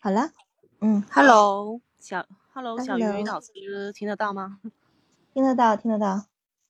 [0.00, 0.30] 好了，
[0.80, 4.60] 嗯，Hello，小，Hello，小鱼老师听得到吗？
[5.32, 6.26] 听得到，听得到。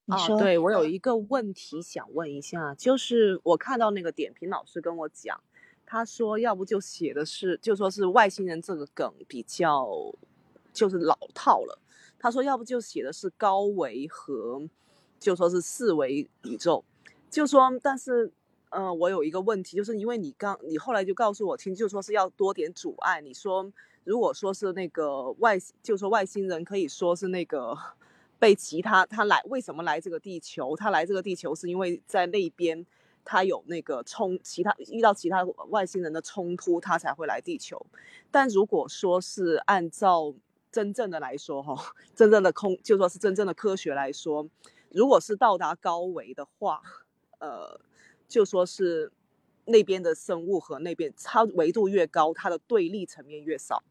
[0.06, 5.38] 你哦，说，对，我有一个问题想问一下，就是我看到那个点评老师跟我讲，
[5.84, 9.88] 他说要不就写的是，就说是外星人这个梗比较
[10.72, 11.78] 就是老套了，
[12.18, 14.62] 他说要不就写的是高维和
[15.18, 16.84] 就说是四维宇宙，
[17.28, 18.32] 就说但是
[18.76, 23.72] 呃，我有一个问题，就是因为你刚你后来就告诉我听，就说是要多点阻碍，你说
[24.04, 27.76] 如果说是那个外，就说外星人可以说是那个。
[28.38, 30.76] 被其他他来为什么来这个地球？
[30.76, 32.84] 他来这个地球是因为在那边
[33.24, 37.86] 他有那个冲其他遇到其他外星人的冲突，他才会来地球。
[38.30, 40.34] 但如果说是按照
[40.70, 44.46] 真正的来说，哈，真正的空就说是真正的科学来说，
[44.90, 46.82] 如果是到达高维的话，
[47.38, 47.80] 呃，
[48.28, 49.12] 就说是
[49.64, 53.82] 那边的生物和那边它维度越高，它的对立层面越少，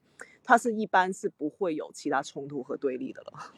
[0.43, 3.53] 它是一般是不会有其他冲突和对立的了。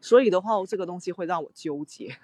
[0.00, 2.16] 所以的话，这个东西会让我纠结。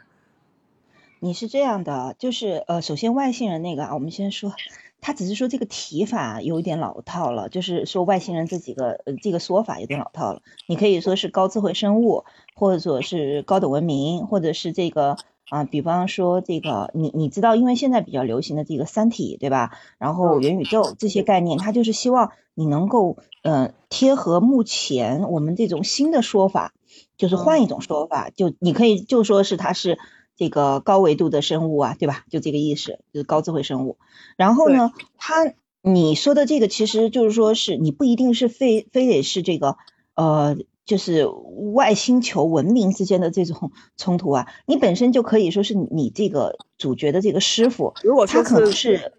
[1.19, 4.53] 你是这样的，就是呃，首先外星人那个啊，我们先说，
[5.01, 10.43] 他只是说这个提法有一点老套了，就是说外星人这几个呃这个说法有点老套了。
[10.67, 15.17] 你可以说是高智慧生物，或者说是高等文明，或者是这个
[15.49, 19.79] 啊，比方说这个你你知道，因为现在比较流行的这个三体，对吧？
[19.99, 26.73] 然后元宇宙这些概念，它就是希望你能够呃贴合目前我们这种新的说法。
[27.19, 29.99] 就是换一种说法，就你可以就说是它是
[30.37, 32.25] 这个高维度的生物啊，对吧？
[32.31, 33.97] 就这个意思，就是高智慧生物。
[34.37, 39.77] 然后呢，它你说的这个其实就是说是你不一定是非非得是这个
[40.15, 41.27] 呃，就是
[41.75, 49.13] 外星球文明之间的这种 冲突啊，你本身就可以说是你这个主角的这个师傅，如果他可能是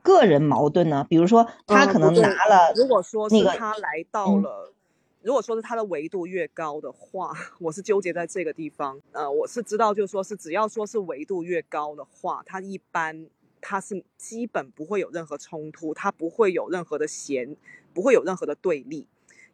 [0.00, 4.72] 个人矛盾呢，比如说他可能拿了，如果说那个他来到了。
[5.20, 8.98] 如果说是他的维度越高的话， 我是纠结在这个地方。
[9.10, 13.26] 呃，我是知道，就是说是只要说是维度越高的话，他一般
[13.60, 17.56] 他是基本不会有任何冲突，他不会有任何的嫌，
[17.92, 19.06] 不会有任何的对立，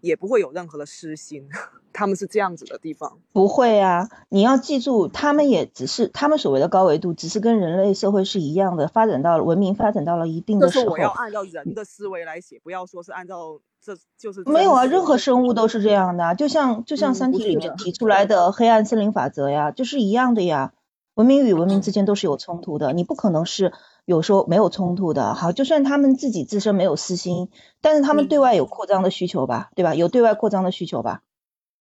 [0.05, 1.49] 也不会有任何的私心。
[1.97, 4.09] 他们是这样子的地方，不会啊！
[4.29, 10.91] 你要记住，他们也只是他们所谓的高维度，只是跟人类社会是一样的，发展到了文明发展到了一定的时候。
[10.91, 14.85] 我要按照人的思维来写，不要说是按照这就是没有啊！
[14.85, 20.73] 任何生物都是这样的，就像就像《三体》里面提出来的黑暗森林法则呀，就是一样的呀。
[21.15, 23.73] 文明与文明之间都是有冲突的，你不可能是
[24.05, 25.35] 有说没有冲突的。
[25.35, 27.51] 好，就算他们自己自身没有私心，
[27.81, 29.95] 但是他们对外有扩张的需求吧，对吧？
[29.95, 31.23] 有对外扩张的需求吧。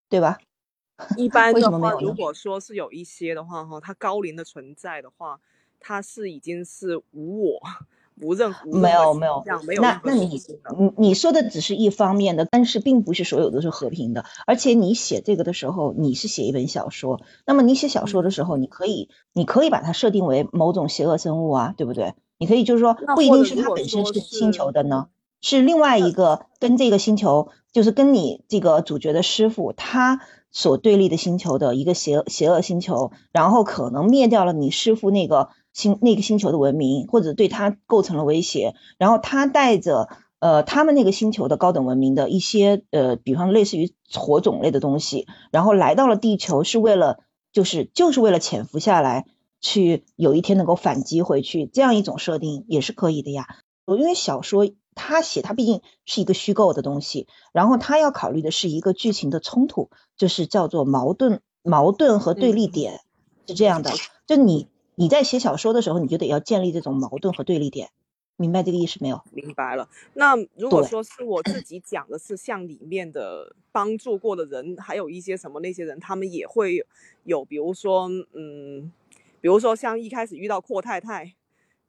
[0.10, 0.38] 对吧？
[1.18, 5.40] 一般的话，如果说是有一些的话，哈，他高龄的存在的话，
[5.80, 7.60] 他是已经是无我、
[8.22, 9.82] 无任何没有没有没有。
[9.82, 10.26] 那那你
[10.78, 14.26] 你你说的只是一方面的，但是并不是所有都是和平的。
[14.46, 22.14] 而且你写这个的时候，你是写一本小说，那么你写小说的时候，你可以你可以把它设定为某种邪恶生物啊，对不对？
[22.38, 25.08] 你可以就是说，不一定是它本身是星球的呢。
[25.42, 40.08] 是另外一个跟这个星球，就是跟你这个主角的师傅他所对立的星球的一个邪邪恶星球，然后可能灭掉了你师傅那个星那个星球的文明，或者对他构成了威胁，然后他带着
[40.40, 47.20] 呃他们那个星球的高等文明的一些呃，比方类似于火种类的东西，然后来到了地球，是为了
[47.52, 49.26] 就是就是为了潜伏下来，
[49.60, 53.48] 去有一天能够反击回去，这样一种设定也是可以的呀。
[53.86, 54.72] 因为小说。
[54.96, 63.00] 他写他毕竟是一个虚构的东西，然后他要考虑的是一个剧情的冲突，就是叫做矛盾、矛盾和对立点
[63.48, 63.90] 是这样的。
[64.28, 67.90] 就你你在写小说的时候，你就得要建立这种矛盾和对立点，
[68.38, 69.22] 明白这个意思没有？
[69.32, 69.90] 明白了。
[70.14, 76.86] 那如果说是我自己讲的是像里面的帮助过的人，还有一些什么那些人，他们也会
[77.24, 78.92] 有，比如说嗯，
[79.42, 81.34] 比如说像一开始遇到阔太太。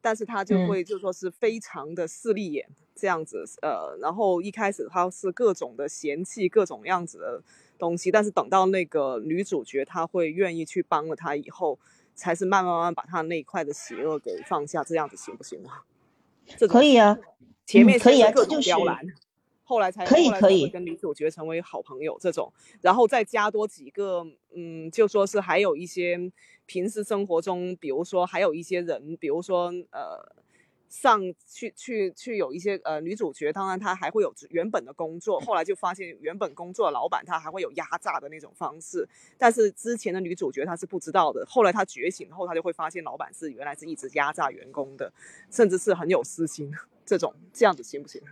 [0.07, 7.43] 但是他就会就说是非常的势利眼这样子，呃，然后一开始他是各种的嫌弃各种样子的
[7.79, 11.79] 东西，但是等到那个女主角她会愿意去帮了他以后，
[12.15, 15.85] 才是慢慢慢慢把他那一块的邪恶给放下，这样子行不行啊？
[16.57, 17.19] 这可以啊，
[17.67, 18.99] 前面可以啊，各种刁难，
[19.65, 26.33] 后来才可以可以跟女主角成为好朋友这种，然后再加多几个，嗯，就说是还有一些。
[26.67, 30.35] 平时生活中，比如说还有一些人，比如说呃，
[30.89, 45.13] 上去去去有一些呃女主角，当然她还会有原本的工作，后来就发现原本工作的老板他还会有压榨的那种方式，但是之前的女主角她是不知道的，后来她觉醒后，她就会发现老板是原来是一直压榨员工的，
[45.51, 46.73] 甚至是很有私心，
[47.05, 48.23] 这种这样子行不行？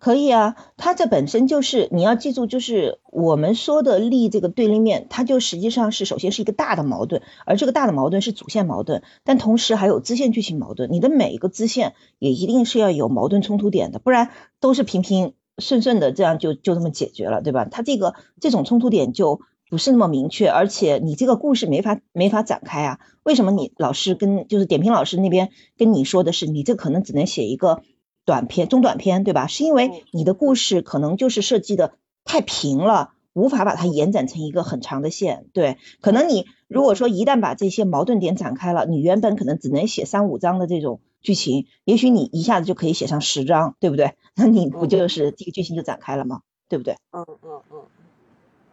[0.00, 10.90] 可以啊，它这本身就是你要记住，就是我们说的立这个对立面，它就实际上是首先是一个大的矛盾，而这个大的矛盾是主线矛盾，但同时还有支线剧情矛盾。
[10.90, 17.66] 你的每一个支线也一定是要有矛盾冲突点的，不然都是平平顺顺的这样就就这么解决了，对吧？
[17.70, 23.00] 它这个这种冲突点就不是那么明确，而且你这个故事没法没法展开啊。
[23.22, 27.82] 为什么你老师跟就是点评老师那边跟你说的是，你这可能只能写一个。
[28.24, 29.46] 短篇、中短篇，对吧？
[29.46, 31.94] 是因为你的故事可能就是设计的
[32.24, 35.46] 太平了，无法把它延展成一个很长的线。
[35.52, 44.14] 对，可能你如果说一旦把这些矛盾点展开了，你原本可能只能写三五章的这种剧情，也许你一下子就可以写上十章，对不对？
[44.36, 46.42] 那你不就是这个剧情就展开了吗？
[46.68, 46.94] 对不对？
[47.10, 47.82] 嗯嗯嗯，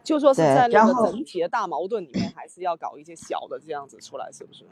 [0.04, 4.64] 就说是在那个整体的大矛盾里面，还是要搞一些小的这样子出来，是不是？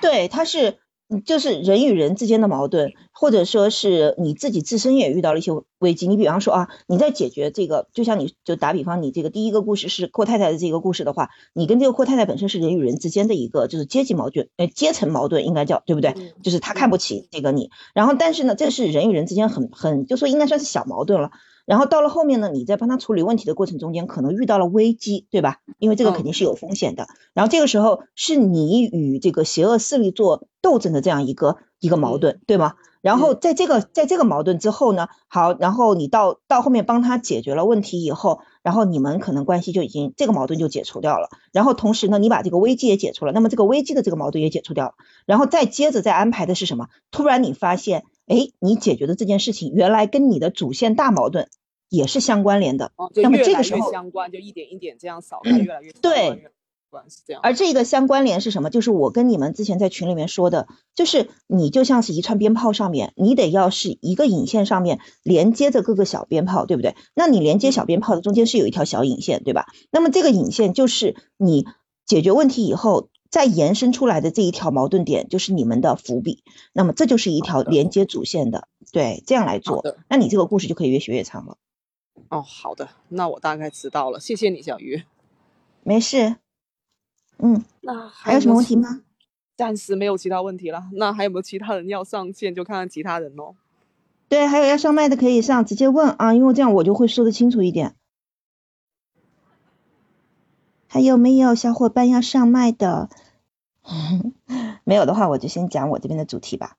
[0.00, 0.78] 对，它是。
[1.24, 6.08] 就是人与人之间的矛盾，或者说是你自己自身也遇到了一些危机。
[6.08, 16.14] 你比方说啊，你在解决这个，就像你就打比方，你这个第一个故事是阔太太的这个故事的话，你跟这个阔太太本身是人与人之间的一个就是阶级矛盾，呃，阶层矛盾应该叫对不对？
[16.42, 21.30] 就是他看不起这个你，然后但是呢，这是人与人之间很很就说应该算是小矛盾了。
[21.66, 25.58] 然后到了后面呢，你在帮他处理问题的过程中间，可能遇到了危机，对吧？
[25.78, 27.06] 因为这个肯定是有风险的。
[27.32, 32.74] 然后这个时候是你与这个邪恶势力做斗争的这样一个一个矛盾，对吗？
[33.00, 41.28] 然后在这个在这个矛盾之后呢，好，然后你到到后面帮他解决了问题以后，然后你们可能关系就已经这个矛盾就解除掉了。
[41.52, 44.94] 然后同时呢，你把这个危机也解除了，那么这个危机的这个矛盾也解除掉了。
[45.26, 46.88] 然后再接着再安排的是什么？
[47.10, 48.04] 突然你发现。
[48.26, 51.48] 哎，你解决的这件事情原来跟你的主线大矛盾
[51.90, 56.50] 也是相关联的，那么这个时候相关就一点一点这样扫开，越来越对，
[57.08, 57.40] 是这样。
[57.42, 58.70] 而这个相关联是什么？
[58.70, 66.96] 就是我跟你们之前在群里面说的，就是你就像是一串鞭炮上面，你得要是一个引线上面连接着各个小鞭炮，对不对？
[67.14, 69.66] 那你连接小鞭炮的中间是有一条小引线，对吧？
[69.92, 71.66] 那么这个引线就是你
[72.06, 73.08] 解决问题以后。
[73.34, 81.56] 再延伸出来的这一条矛盾点就是你们的伏笔，那么这就是一条连接主线的，对，这样来做，那你这个故事就可以越写越长了。
[82.28, 85.02] 哦，好的，那我大概知道了，谢谢你，小鱼。
[85.82, 86.36] 没事。
[87.38, 89.00] 嗯，那还有什么问题吗？
[89.56, 90.84] 暂时没有其他问题了。
[90.92, 92.54] 那还有没有其他人要上线？
[92.54, 93.56] 就看看其他人喽。
[94.28, 97.96] 对，还有要上麦的可以上，直接问啊，因为这样我就会说的清楚一点。
[100.86, 103.10] 还有没有小伙伴要上麦的？
[104.84, 106.76] 没有的话，我就先讲我这边的主题吧，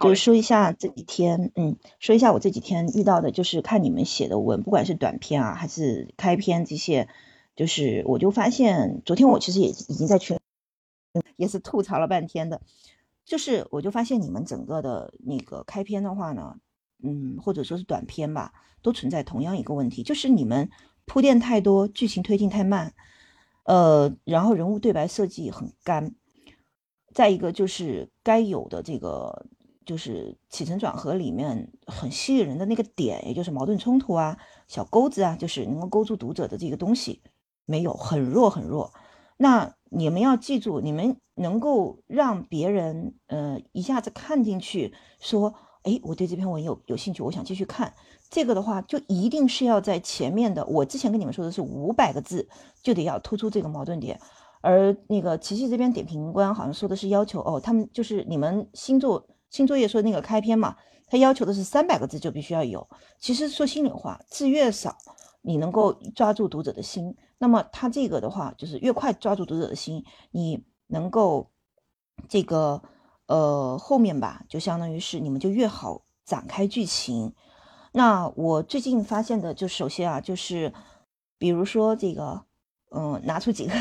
[0.00, 7.08] 就是说一下这几天，嗯，说一下我这几天遇到的，就是看你们写的文，不管是短篇啊，还是开篇这些，
[7.54, 10.38] 就是我就发现，昨天我其实也已经在群，
[11.36, 12.62] 也是吐槽了半天的，
[13.24, 16.56] 就是我就发现你们整个的那个开篇的话呢，
[17.02, 18.52] 嗯，或者说是短篇吧，
[18.82, 20.70] 都存在同样一个问题，就是你们
[21.04, 22.94] 铺垫太多，剧情推进太慢，
[23.64, 26.14] 呃，然后人物对白设计很干。
[27.16, 29.46] 再一个就是该有的这个，
[29.86, 34.36] 就是起承转合里面很吸引人的那个点，也就是矛盾冲突啊、
[34.68, 37.22] 小钩子啊，就是能够勾住读者的这个东西，
[37.64, 38.92] 没有，很弱很弱。
[39.38, 45.54] 那你们要记住，你们能够让别人呃一下子看进去，说，
[45.84, 47.94] 哎，我对这篇文有有兴趣，我想继续看。
[48.28, 52.46] 这个的话，就一定是要在前面的，我之前跟你们说的是五百个字，
[52.82, 54.20] 就得要突出这个矛盾点。
[54.66, 60.74] 而那个琪琪这边点评官好像说的是要求哦，他们就是你们新作新作业说那个开篇嘛，
[61.06, 62.84] 他要求的是三百个字就必须要有。
[63.20, 64.96] 其实说心里话，字越少，
[65.42, 71.48] 你能够抓住读者的心，那么他这个的话就是越快抓住读者的心，你能够
[72.28, 72.82] 这个
[73.28, 77.32] 呃后面吧，就相当于是你们就越好展开剧情。
[77.92, 80.72] 那我最近发现的就首先啊，就是
[81.38, 82.42] 比如说这个
[82.90, 83.72] 嗯，拿出几个。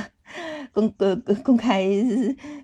[0.76, 1.88] 公公公开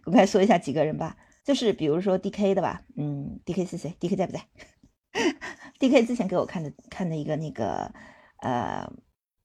[0.03, 1.15] 公开说一下几个人吧，
[1.45, 4.45] 就是比如说 D K 的吧，嗯，D K 是谁？D K 在不在？
[5.79, 7.91] D K 之前给我看的看的一个那个
[8.41, 8.85] 呃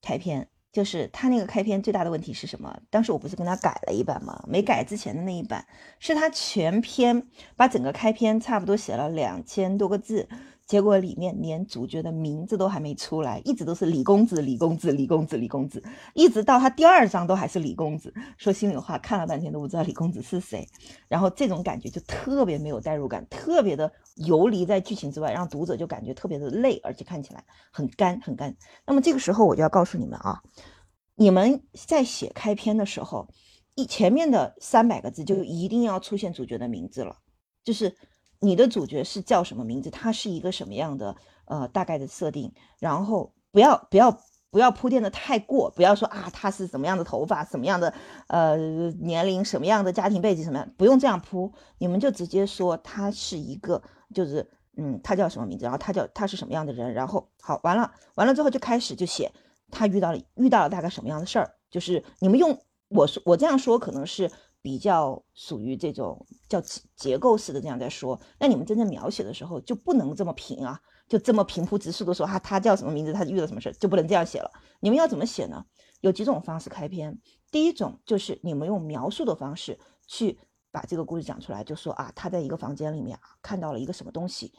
[0.02, 2.78] 开篇，就是他那个开篇最大的问题是什么？
[2.90, 4.44] 当时我不是跟他改了一版吗？
[4.48, 5.66] 没改之前的那一版，
[5.98, 10.28] 是他全篇把整个开篇差不多写了两千多个字。
[10.66, 15.80] 结果里面连主角的名字都还没出来，一直都是李公子、李公子、李公子、李公子，
[16.12, 18.12] 一直到他第二章都还是李公子。
[18.36, 20.66] 说心里话，看了半天都不知道李公子是谁。
[21.06, 28.56] 然后这种感觉就特别没有代入感，特别的游离在剧情之外，让读者就感觉特别的累，而且看起来很干很干。
[28.84, 30.42] 那么这个时候我就要告诉你们啊，
[31.14, 33.28] 你们在写开篇的时候，
[33.76, 37.18] 一前面的三百个字就一定要出现主角的名字了，
[37.62, 37.96] 就是。
[38.40, 41.16] 你的主角是叫什么名字，他是一个什么样的
[41.46, 47.92] 呃大概的设定，然后不要不要不要铺垫的太过，不要说啊他是什么样的头发，什么样的
[48.28, 48.56] 呃
[49.00, 53.82] 年龄，什么样的家庭背景，什么样，不用这样铺，你们就直接说他是一个
[54.14, 59.32] 就是嗯他叫什么名字，然后他叫他是什么样的人，然后好完了完了之后就开始就写
[59.70, 64.30] 他遇到了遇到了大概什么样的事儿，就是你们用我说我这样说可能是。
[64.66, 66.60] 比较属于这种叫
[66.96, 74.50] 结构式的这样在说，那你们真正描写的时候就不能这么平啊，就这么平铺直述的说啊，他叫什么名字，他遇到什么事就不能这样写了。
[74.80, 75.64] 你们要怎么写呢？
[76.00, 77.16] 有几种方式开篇。
[77.52, 80.36] 第一种就是你们用描述的方式去
[80.72, 84.52] 把这个故事讲出来，就说啊，他在一个房间里面啊看到了一个什么东西，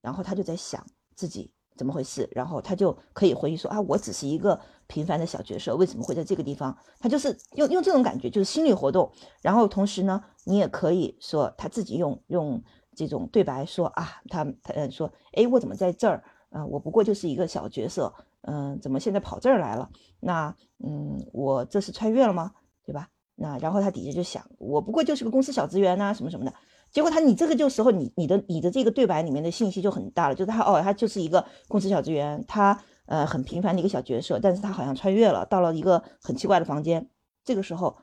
[0.00, 1.52] 然后他就在想自己。
[1.74, 2.28] 怎么回事？
[2.32, 4.60] 然后他就可以回忆说啊，我只是一个
[4.92, 6.76] 平凡的小角色，为什么会在这个地方？
[7.00, 9.10] 他就是用用这种感觉，就是心理活动。
[9.40, 12.62] 然后同时呢，你也可以说他自己用用
[12.94, 16.22] 这种对白说啊，他他说，哎，我怎么在这儿？
[16.50, 19.88] 啊，我不过就是一个小角色，嗯，怎么现在跑这儿来了？
[20.20, 22.52] 那嗯，我这是穿越了吗？
[22.84, 23.08] 对吧？
[23.34, 26.52] 那然后他底下就想，我不过就是个公司小职员呐，什么什么的。
[26.90, 37.10] 结果他，你这个就时候，你你的你的这个对白里面的信息就很大了，就是他哦，他就是一个公司小职员，他呃很平凡的一个小角色，但是他好像穿越了，到了一个很奇怪的房间。
[37.44, 37.98] 这个时候，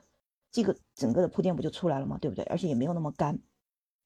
[0.52, 2.18] 这个整个的铺垫不就出来了吗？
[2.20, 2.44] 对不对？
[2.44, 3.40] 而且也没有那么干。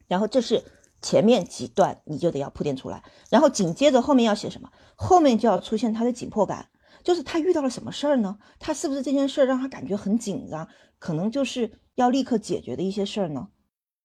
[0.06, 0.62] 然后这是
[1.02, 4.70] 前面几段你就得要铺垫出来，然后紧接着后面要写什么？
[4.94, 6.70] 后面就要出现他的紧迫感，
[7.02, 8.38] 就是他遇到了什么事儿呢？
[8.58, 10.68] 他是不是这件事儿让他感觉很紧张？
[10.98, 13.48] 可能就是要立刻解决的一些事儿呢，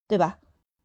[0.08, 0.40] 对吧？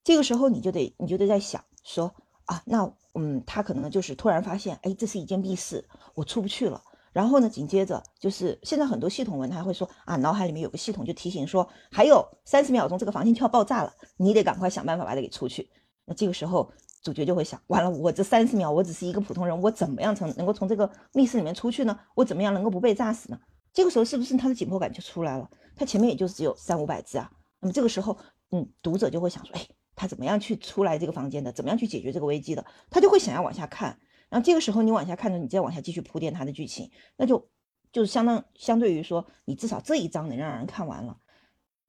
[0.05, 2.15] 这个时候你就得，你就得在想说
[2.47, 5.85] 啊，那嗯，他可能就是突然发现，哎，这是一间密室，
[6.15, 6.83] 我出不去了。
[7.13, 15.71] 然后呢，紧接着就是现在很多系统文他会说啊，脑海里面有个系统就提醒说，还有三十秒钟这个房间就要爆炸了，你得赶快想办法把它给出去。
[16.05, 16.69] 那这个时候
[17.03, 21.97] 主角就会想，完了，我这三十秒我只是一个普通人，我怎么样才能够从这个密室里面出去呢？
[22.17, 23.39] 我怎么样能够不被炸死呢？
[23.73, 25.49] 这个时候是不是他的紧迫感就出来了？
[25.77, 27.31] 他前面也就只有三五百字啊。
[27.61, 28.19] 那么这个时候，
[28.51, 29.65] 嗯，读者就会想说，哎。
[29.97, 31.53] 他怎么样去出来这个房间的？
[31.53, 32.65] 怎么样去解决这个危机的？
[32.91, 33.99] 他就会想要往下看。
[34.31, 37.49] 然后这个时候你往下看着，你再往下继续铺垫他的剧情，那就
[37.93, 41.19] 就是相当相对于说，你至少这一章能让人看完了。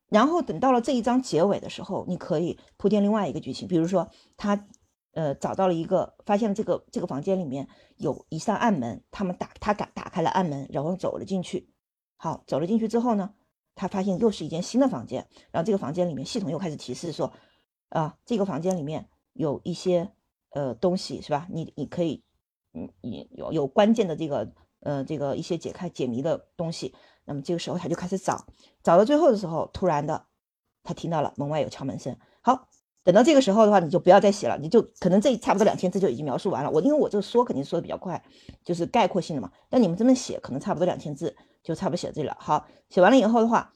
[0.10, 4.08] 然后等到了这一章结尾的时候，你可以铺垫另外一个剧情，比如说
[4.38, 4.68] 他
[5.14, 11.72] 呃找到了一个，发现了这个这个房间里面有一扇暗门，他们打他打打开了暗门，然后走了进去。
[12.18, 13.34] 好，走了进去之后呢，
[13.74, 17.34] 他发现又是一间新的房间，然后这个房间里面系统又开始提示说。
[17.96, 20.12] 啊，这个房间里面有一些
[20.50, 21.48] 呃东西是吧？
[21.50, 22.22] 你你可以，
[22.74, 26.94] 嗯，你有有关键的这个呃这个一些解开解谜的东西。
[27.24, 28.46] 那么这个时候他就开始找，
[28.84, 30.26] 找到最后的时候，突然的
[30.84, 32.18] 他听到了门外有敲门声。
[32.42, 32.68] 好，
[33.06, 36.70] 等到这个时候的话，你就不要再写了，你就可能这差不多两千字就已经描述完了。
[36.70, 38.22] 我因为我这个说肯定说的比较快，
[38.66, 39.50] 就是概括性的嘛。
[39.70, 41.34] 但你们这么写，可能差不多两千字
[41.64, 42.36] 就差不多写这里了。
[42.42, 43.74] 好，写完了以后的话，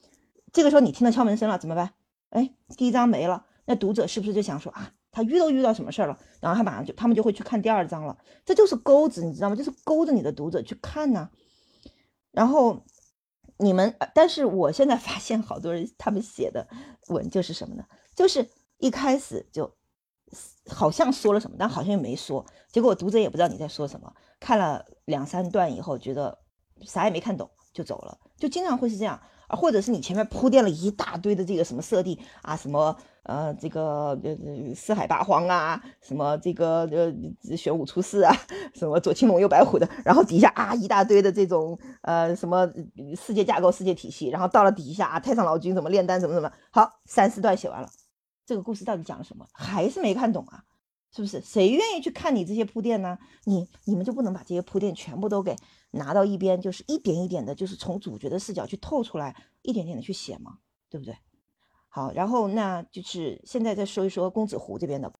[0.52, 1.94] 这个时候你听到敲门声了怎么办？
[2.28, 3.46] 哎，第一章没了。
[3.70, 6.18] 那读者是不是就想说啊，他遇到遇到什么事儿了？
[6.40, 8.18] 然后他马上就他们就会去看第二章了。
[8.44, 9.54] 这就是钩子，你知道吗？
[9.54, 11.30] 就是勾着你的读者去看呢。
[12.32, 12.82] 然后
[13.58, 16.66] 你们，但是我现在发现好多人他们写的
[17.10, 17.84] 文就是什么呢？
[18.16, 19.72] 就是一开始就
[20.66, 22.44] 好像说了什么，但好像又没说。
[22.72, 24.12] 结果读者也不知道你在说什么。
[24.40, 26.36] 看了两三段以后，觉得
[26.82, 29.22] 啥也没看懂就走了，就经常会是这样。
[29.48, 38.34] 或者是你前面铺垫了一大堆的这个什么设定啊，什么呃这个呃四海八荒啊，什么这个呃玄武出世啊，
[38.74, 42.68] 什么左青龙右白虎的，然后底下啊一大堆的这种呃什么
[43.16, 47.88] 世界架构、世界体系，然后到了底下啊太上老君怎么炼丹怎么怎么，好三四段写完了，
[48.46, 49.46] 这个故事到底讲了什么？
[49.52, 50.64] 还是没看懂啊？
[51.12, 51.40] 是不是？
[51.40, 53.18] 谁愿意去看你这些铺垫呢？
[53.44, 55.56] 你你们就不能把这些铺垫全部都给
[55.90, 60.58] 拿到一边，就是一点一点的，就是从主角的视角去透出来，一点点的去写吗？
[60.88, 61.16] 对不对？
[61.92, 65.12] 好，然后那就是现在再说一说公子湖这边的，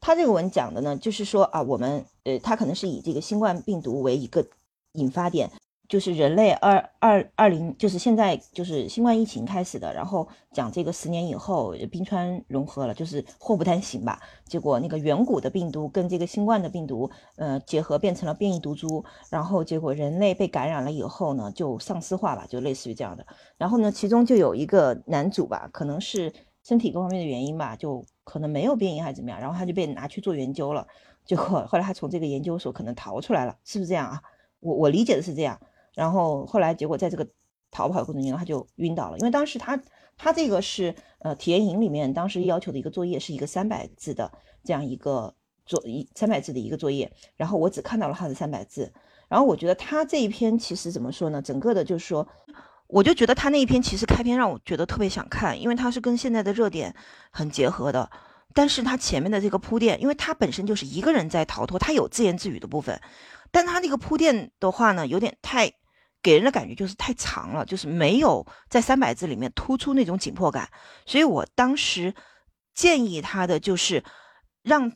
[0.00, 4.46] 他这个文讲的呢，就是说啊，我们呃，他可能是以这个新冠病毒为一个
[4.92, 5.50] 引发点。
[5.88, 14.20] 就是人类二二二零，就是现在就是新冠疫情开始的，然后讲这个十年以后冰川融合了，就是祸不单行吧。
[14.44, 23.26] 结果那个远古的病毒跟这个新冠的病毒，呃，结合变成了变异毒株，然后结果人类被感染了以后呢，就丧尸化吧，就类似于这样的。
[23.56, 26.32] 然后呢，其中就有一个男主吧，可能是
[26.64, 30.86] 身体各方面的原因吧，就可能没有变异还是怎么样，然后他就被拿去做研究了。
[31.24, 34.20] 结果后来他从这个研究所可能逃出来了，是不是这样啊？
[34.60, 35.60] 我我理解的是这样。
[35.96, 37.26] 然后后来结果在这个
[37.70, 39.80] 逃跑的过程中，他就晕倒了，因为当时他
[40.16, 44.30] 他这个是呃体验营里面当时要求的一个作业，是一个三百字的
[44.62, 45.34] 这样一个
[45.64, 48.92] 作一三百字的一个作业，然后我只看到了他的三百字，
[49.28, 51.40] 然后我觉得他这一篇其实怎么说呢？
[51.40, 52.28] 整个的就是说，
[52.88, 56.94] 我就觉得他那一篇其实开篇让我觉得特别想看，因为他是跟现在的热点
[57.30, 58.10] 很结合的，
[58.52, 63.00] 但是他前面的这个铺垫，因为他本身就是一个人在逃脱，他有自言自语的部分，
[63.50, 65.72] 但他那个铺垫的话呢，有点太。
[66.26, 70.68] 给人的感觉就是太长了，就是没有在三百字里面突出那种紧迫感，
[71.06, 72.12] 所以我当时
[72.74, 74.02] 建议他的就是
[74.64, 74.90] 让，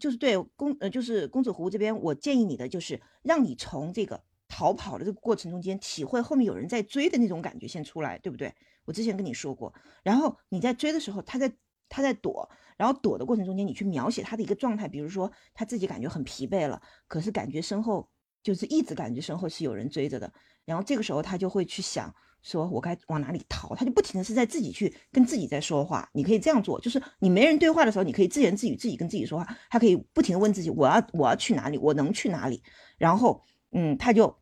[0.00, 8.54] 就是对公呃就是公子湖这边，我建议你的就是让你从这个逃跑的这个过程中间体会后面有人在追的那种感觉先出来，对不对？
[8.86, 11.52] 我之前跟你说过，然后你在追的时候，他在
[11.90, 12.48] 他在躲，
[12.78, 18.08] 然后躲的过程中间，你去描写他的一个状态，比如说他自己感觉很疲惫了，可是感觉身后。
[18.46, 20.32] 就是一直感觉身后是有人追着的，
[20.64, 26.08] 然后这个时候他就会去想，说我该往哪里逃，他就不停的是在自己去跟自己在说话。
[26.12, 32.62] 你可以这样做，就是你没人对话的时候，你可以自言自语，自己跟自己说话，他可以不停的问自己，我要我要去哪里，我能去哪里。
[32.98, 34.36] 然后，嗯，他就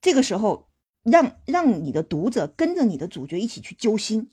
[0.00, 0.68] 这个时候
[1.02, 4.30] 让让你的读者跟着你的主角一起去揪心，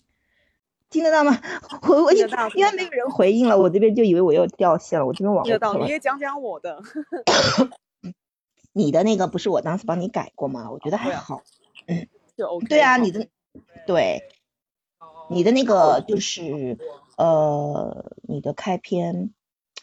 [0.92, 1.42] 听得到吗？
[1.90, 6.80] 我我因因为没有人回应了，我这边就以为我又掉线了，我这边网听得到，你也讲讲我的。
[8.74, 10.72] 你的那个不是我当时帮你改过吗？
[10.72, 11.44] 我觉得还好，
[11.86, 12.65] 嗯，就 OK。
[12.68, 13.27] 对啊，你的
[13.86, 14.24] 对，
[15.30, 16.80] 你的那个就是
[17.15, 19.32] 呃，你的开篇，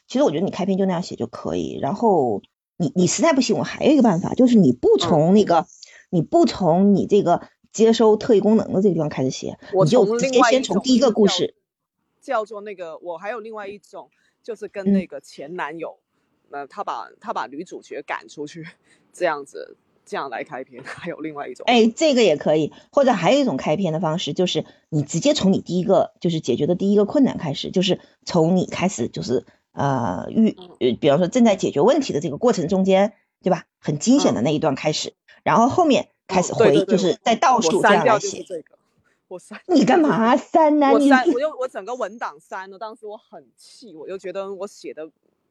[0.08, 1.78] 其实我觉得你开篇就那样写就可以。
[1.80, 2.42] 然后
[2.76, 5.68] 你你实在不行，我还有一个办法，就是你不从那个，
[6.10, 11.54] 你不从你这个接收特异功能的这个地方开始写，你就直接先从第一个故事，
[12.20, 14.10] 叫做那个，我还有另外一种，
[14.42, 15.99] 就是跟那个前男友。
[16.50, 18.66] 那他把他把女主角赶出去，
[19.12, 33.66] 这样子这样来开篇， 还有另外一种，哎，这个也可以，或者还有一种开篇的方式，就是你直接从你第一个就是解决的第一个困难开始，就是从你开始就是呃遇呃，比方说正在解决问题的这个过程中间，对吧？
[33.78, 38.44] 很惊险的那一段开始，然后后面开始回，就是在倒数这样来写。
[39.28, 40.90] 我删你干嘛删呢？
[40.92, 45.08] 我删，我就我整个文档删了，当时我很气，我就觉得我写的。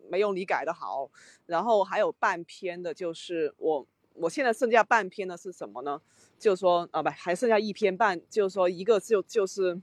[0.10, 1.10] 没有你改的好，
[1.46, 6.02] 然后还有半篇的，就是我我现在剩下半篇的是什么呢？
[6.38, 9.80] 就是说啊，不，还剩下一篇半，就是说一个就就是，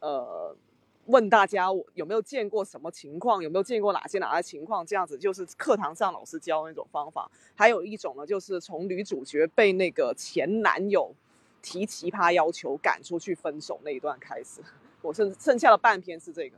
[0.00, 0.56] 呃，
[1.06, 7.30] 问大家有没有见过什么情况，有没有见过哪些哪些情况，这样子就是课堂上老师教那种方法。
[7.54, 11.14] 还有一种呢，就是从女主角被那个前男友
[11.60, 14.62] 提奇葩要求赶出去分手那一段开始，
[15.02, 16.56] 我剩剩下的半篇是这个。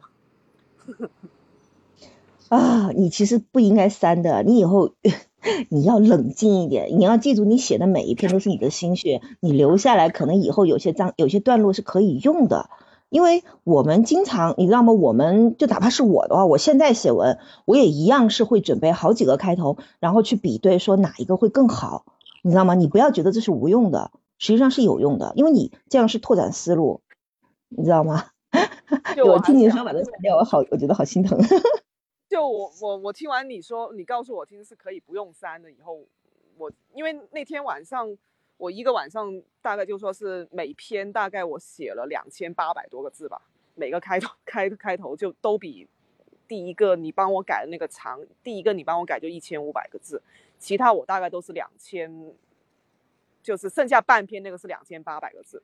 [2.54, 4.92] 啊，你其实不应该删的，你以后
[5.70, 12.70] 你要冷静一点，你要记住，你写的每一篇都是你的心血，你留下来，可能以后有些章、有些段落是可以用的。
[13.10, 14.92] 因为我们经常，你知道吗？
[14.92, 22.06] 我们就哪怕是我的话，我现在写文，我也一样是会准备好几个开头，然后去比对，说哪一个会更好，
[22.42, 22.74] 你知道吗？
[22.74, 27.02] 你不要觉得这是无用的，实际上是有用的，因为你这样是拓展思路，
[27.68, 28.24] 你知道吗？
[29.24, 31.38] 我听你说把它删掉，我好，我觉得好心疼。
[32.28, 35.70] 就我我我听完你说，你告诉我听是可以不用删的。
[35.70, 36.04] 以后
[36.56, 38.16] 我因为那天晚上
[38.56, 43.42] 我一个晚上大概就说是每篇大概我写了两千八百多个字吧，
[43.74, 45.86] 每个开头开开头就都比
[46.48, 48.20] 第一个你帮我改的那个长。
[48.42, 50.22] 第一个你帮我改就一千五百个字，
[50.58, 52.34] 其他我大概都是两千，
[53.42, 55.62] 就是剩下半篇那个是两千八百个字，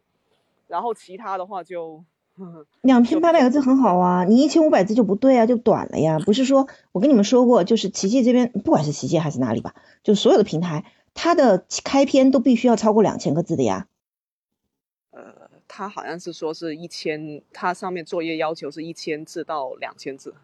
[0.69, 2.05] 然后其他的话就。
[2.83, 6.19] 两篇八百个字很好啊，你一千五百字就不对啊，就短了呀。
[6.19, 13.89] 不是说我跟你们说过，就是奇迹这边，不管是奇迹还是哪里吧，就所有的平台，它的开篇都必须要超过两千个字的呀。
[15.11, 20.35] 呃，他好像是说是一千，他上面作业要求是一千字到两千字，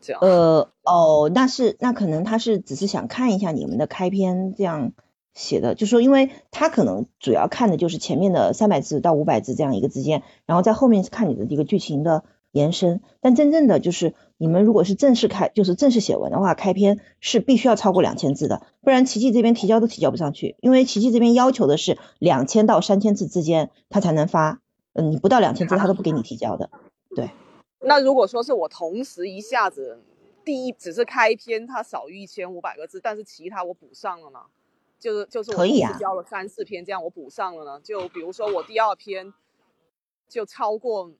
[0.00, 0.20] 这样。
[0.22, 4.92] 呃，哦，那是那可能他是只是想看一下你们的开篇这样。
[5.34, 13.00] 写的就说，因为他可能主要看的就是前面的三百字到五百字这样一个之间，然后在后面看你的这个剧情的延伸。
[13.20, 24.60] 但真正的就是你们如果是正式开，就是正式写文的话，开篇是必须要超过两千字的，不然奇迹这边提交都提交不上去，因为奇迹这边要求的是两千到三千字之间他才能发，
[24.94, 26.70] 嗯，你不到两千字他都不给你提交的。
[27.14, 27.30] 对。
[27.82, 30.02] 那如果说是我同时一下子
[30.44, 34.40] 第一只是开篇，它少于一千五百个字，但是其他我补上了呢？
[35.00, 35.66] 就是就是我
[35.98, 37.80] 交了三四篇，这样我补上了呢。
[37.82, 39.32] 就比如说我第二篇
[40.28, 41.10] 就超过，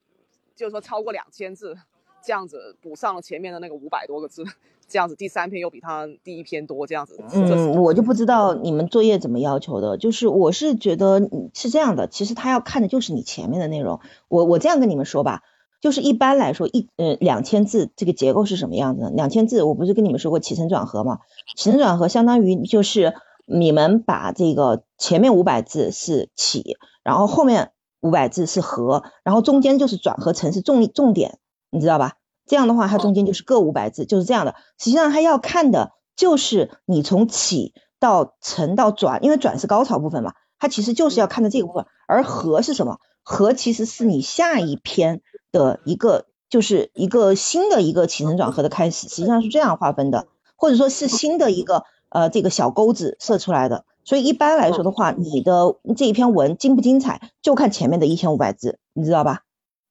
[0.55, 1.77] 就是说超过两千字，
[2.23, 4.45] 这样子补上了前面的那个五百多个字，
[4.87, 7.19] 这样子第三篇又比他第一篇多，这样子。
[7.33, 11.21] 嗯，我就不知道你们作业怎么要求的，就是我是觉得
[11.55, 14.01] 是这样的，其实他要看的就是你前面的内容。
[14.29, 15.43] 我我这样跟你们说吧，
[15.81, 19.11] 就是一般来说一呃两千字这个结构是什么样子？
[19.17, 21.21] 两千字我不是跟你们说过起承转合吗？
[21.57, 23.15] 起承转合相当于就是
[23.51, 31.39] 你们把这个前面五百字是起，然后后面五百字是合，然后中间就是转合成是重重点。
[31.71, 32.15] 你知道吧？
[32.47, 34.57] 这样的话，它中间就是各五百字，就是这样的。
[34.79, 41.87] 实际上，它要看的就是你从起到承到转，因为转是高潮部分嘛，它其实就是要看的这个部分。
[42.09, 42.99] 而合是什么？
[43.23, 45.21] 合其实是你下一篇
[45.53, 53.85] 的一个，就是一个新的一个起承转合的开始，实际上是这样划分的，或者说是新的一个呃这个小钩子射出来的。
[54.05, 59.43] 所以一般来说的话，你的这一篇文精不精彩，就看前面的一千五百字，你知道吧？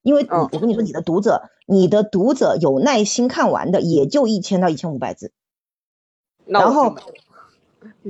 [0.02, 5.32] 因为，我跟你说，你的读者，你的读者有耐心看完的，也就一千到一千五百字。
[6.46, 6.96] 然后，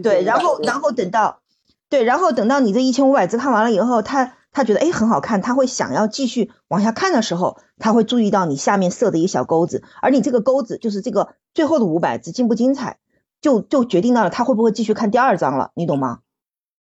[0.02, 1.42] 对，然后，然后等到，
[1.90, 13.00] 对，然后等到你这一千五百字看完了以后，他他觉得哎很好看，他会想要继续往下看的时候，他会注意到你下面设的一个小钩子，而你这个钩子就是这个最后的五百字精不精彩，
[13.42, 16.22] 就就决定到了他会不会继续看第二章了，你懂吗？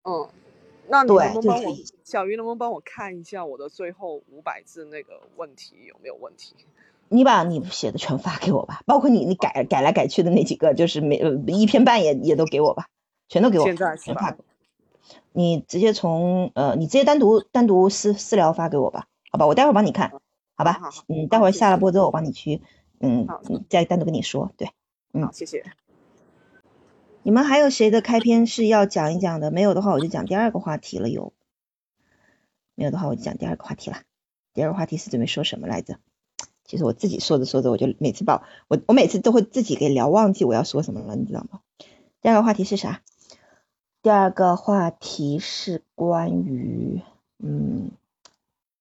[0.04, 0.28] 嗯。
[0.88, 6.54] 那你能不能帮我，小鱼能不能帮我看一下我的最后五百字那个问题有没有问题？
[7.08, 12.86] 你把你写的全发给我吧，包括你你改改来改去的那几个，就是每一篇半也也都给我吧，
[13.28, 14.36] 全都给我，现在全发。
[15.32, 20.12] 你直接从呃，你直接单独单独私私聊发给我吧，好吧，我待会儿帮你看，
[20.54, 20.80] 好吧？
[21.08, 22.62] 嗯，待会儿下了播之后我帮你去，
[23.00, 23.26] 嗯，
[23.68, 24.70] 再单独跟你说，对，
[25.12, 25.64] 嗯，谢谢。
[27.26, 29.50] 你们还有谁的开篇是要讲一讲的？
[29.50, 31.08] 没有的话，我就讲第二个话题了。
[31.08, 31.32] 有，
[32.76, 34.02] 没有的话，我就讲第二个话题了。
[34.54, 35.98] 第二个话题是准备说什么来着？
[36.64, 41.62] 其实我自己说着说着，我就每次把我我每次都会自己给聊忘记我要说什么了，你知道吗？
[42.22, 43.02] 第二个话题是啥？
[44.02, 47.02] 第二个话题是关于，
[47.40, 47.90] 嗯，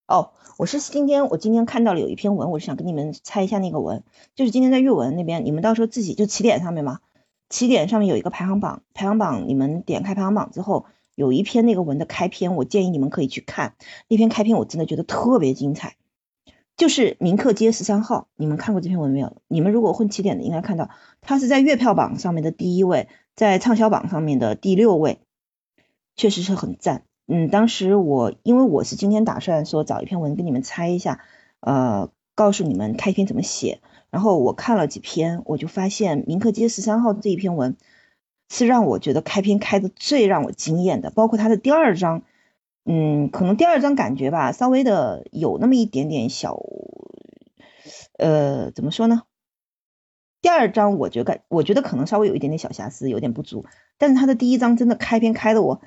[0.06, 4.04] 哦，我是今天我今天看到了有一篇文，我是想跟你们猜一下那个文，
[4.36, 7.00] 就是今天在阅文那边，你们到时候自己就起点上面嘛。
[7.50, 13.76] 起点上面有一个排行榜，排行榜你们点开排行榜之后，有一篇那个文的开篇，我建议你们可以去看
[14.08, 15.96] 那篇开篇，我真的觉得特别精彩，
[16.76, 19.38] 就是铭刻街十三号，你们看过这篇文没有？
[19.48, 20.90] 你们如果混起点的应该看到，
[21.22, 25.20] 它是在月票榜上面的第一位，在畅销榜上面的第六位，
[26.16, 27.04] 确实是很赞。
[27.28, 31.22] 嗯，当时我因为我是今天打算说找一篇文跟你们猜一下，
[31.60, 33.80] 呃，告诉你们开篇怎么写。
[34.16, 37.76] 然后我看了几篇，我就发现铭刻街十三号这一篇文
[38.50, 42.24] 是让我觉得开篇开的最让我惊艳的，包括它的第二章，
[42.86, 46.58] 嗯，可能第二章感觉吧，稍微的有那么一点点小，
[48.18, 49.24] 呃，怎么说呢？
[50.42, 53.66] 第二章我觉得，我觉得可能稍微有一点点小瑕疵，有点不足，
[53.98, 55.82] 但是它的第一章真的开篇开的我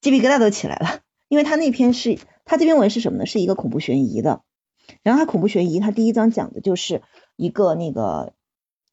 [0.00, 3.26] 鸡皮疙瘩都起来了， 因为它那篇是，它这篇文是什么呢？
[3.26, 4.44] 是一个恐怖悬疑的，
[5.02, 7.02] 然后它恐怖悬疑，它第一章讲的就是。
[7.36, 8.34] 一个那个，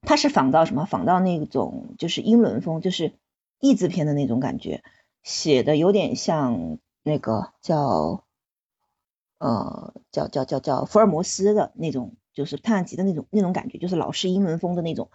[0.01, 0.85] 他是仿造什么？
[0.85, 3.13] 仿造那种就是英伦风，就是
[3.59, 4.83] 译制片的那种感觉，
[5.23, 8.23] 写的有点像那个叫
[9.37, 15.09] 呃叫叫叫叫福尔摩斯的那种，就是探案集的那种那种感觉，就是老式英伦风的那种。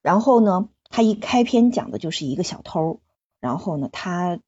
[0.00, 3.00] 然后呢，他一开篇讲的就是一个小偷，
[3.40, 4.38] 然后呢，他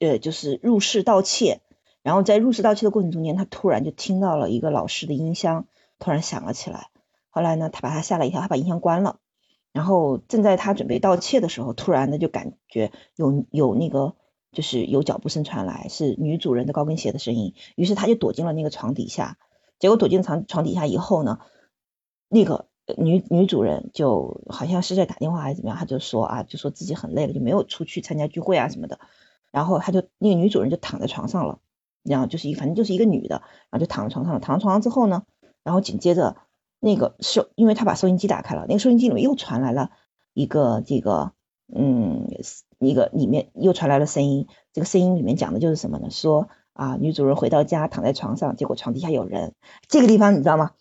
[0.00, 1.60] 呃就是入室盗窃，
[2.02, 5.66] 然后在入室盗窃的过程中间，他突然就听到了一个老式的音箱
[5.98, 6.88] 突然响了起来。
[7.34, 9.18] 后来呢，他把他吓了一跳，他把音箱关了。
[9.72, 14.14] 然后正在他准备盗窃的时候，突然的就感觉有有那个
[14.52, 17.54] 就是有脚步声传来，是女主人的高跟鞋的声音。
[17.74, 19.36] 于是他就躲进了那个床底下。
[19.80, 21.40] 结果躲进床床底下以后呢，
[22.28, 29.00] 那个女女主人就好像是在打电话还是怎么样，他就说啊，就说自己很累了，就没有出去参加聚会啊什么的。
[29.50, 31.58] 然后他就那个女主人就躺在床上了，
[32.04, 34.38] 然后就是一反正就是一个女的，然后就躺在床上了。
[34.38, 35.24] 躺在床上之后呢，
[35.64, 36.36] 然后紧接着。
[36.84, 39.88] 那个收，因为他把收音机打开了，那个收音机里面又传来了
[40.34, 41.32] 一个这个，
[41.74, 42.28] 嗯，
[42.78, 44.48] 一个里面又传来了声音。
[44.74, 46.10] 这个声音里面讲的就是什么呢？
[46.10, 49.54] 说啊，女主人回到家躺在床上，结果床底下有人。
[49.88, 50.72] 这个地方你知道吗？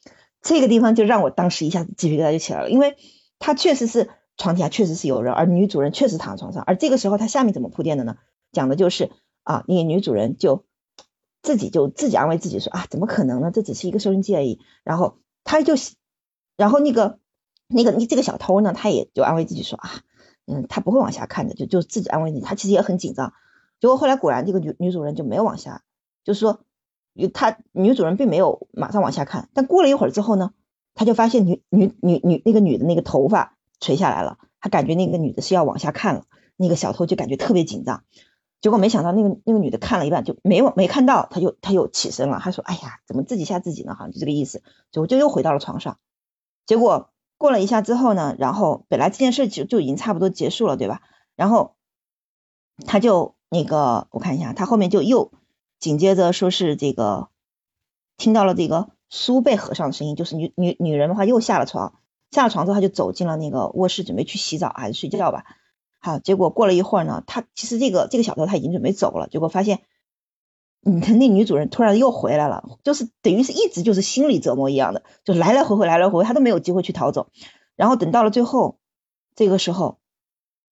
[0.42, 2.98] 这个地方就让我当时一下子鸡皮疙瘩就起来了，因为
[3.40, 6.64] 他确实是床底下确实是有人，而女主人确实躺在床上。
[6.68, 8.18] 而这个时候他下面怎么铺垫的呢？
[8.52, 9.10] 讲的就是
[9.44, 10.66] 啊，那个女主人就
[11.42, 13.52] 自己就自己安慰自己说啊，怎么可能呢？
[13.52, 14.60] 这只是一个收音机而已。
[14.84, 15.16] 然后。
[15.44, 15.74] 他就，
[16.58, 17.20] 然后那个
[17.68, 20.02] 那个你这个小偷呢，他也就安慰自己说啊，
[20.46, 22.44] 嗯，他不会往下看的，就就自己安慰自己。
[22.44, 23.34] 他其实也很紧张。
[23.80, 25.84] 结果后来果然这个女女主人就没有往下，
[26.24, 26.62] 就是说，
[27.34, 29.50] 他女主人并没有马上往下看。
[29.54, 30.54] 但过了一会儿之后呢，
[30.94, 36.24] 他就发现女女女女那个女的那个头发垂下来了，他感觉那个女的是要往下看了，
[36.56, 38.04] 那个小偷就感觉特别紧张。
[38.64, 46.00] 结果没想到那个那个女的看了一半就没有没看到，他就他又起身了，他说：“哎呀，怎么自己吓自己呢？”好像就这个意思，就就又回到了床上。
[46.66, 51.02] 结果过了一下之后呢，然后本来这件事就就已经差不多结束了，对吧？
[51.36, 51.76] 然后
[52.88, 55.34] 他就那个我看一下，他后面就又
[55.78, 57.28] 紧接着说是这个
[58.16, 62.00] 听到了这个书被合上的声音，就是女女女人的话又下了床，
[62.32, 65.44] 下了床之后他就走进了那个卧室准备去洗澡还是睡觉吧。
[66.06, 69.80] 好，结果过了一会儿呢，他其实这个这个小偷他已经准备走了，结果发现，
[70.84, 77.32] 嗯，那女主人突然又回来了，就是等于是一直就是心理折磨一样的，就来来回回来来回回，他都没有机会去逃走。
[77.78, 78.80] 然后等到了最后，
[79.34, 79.98] 这个时候，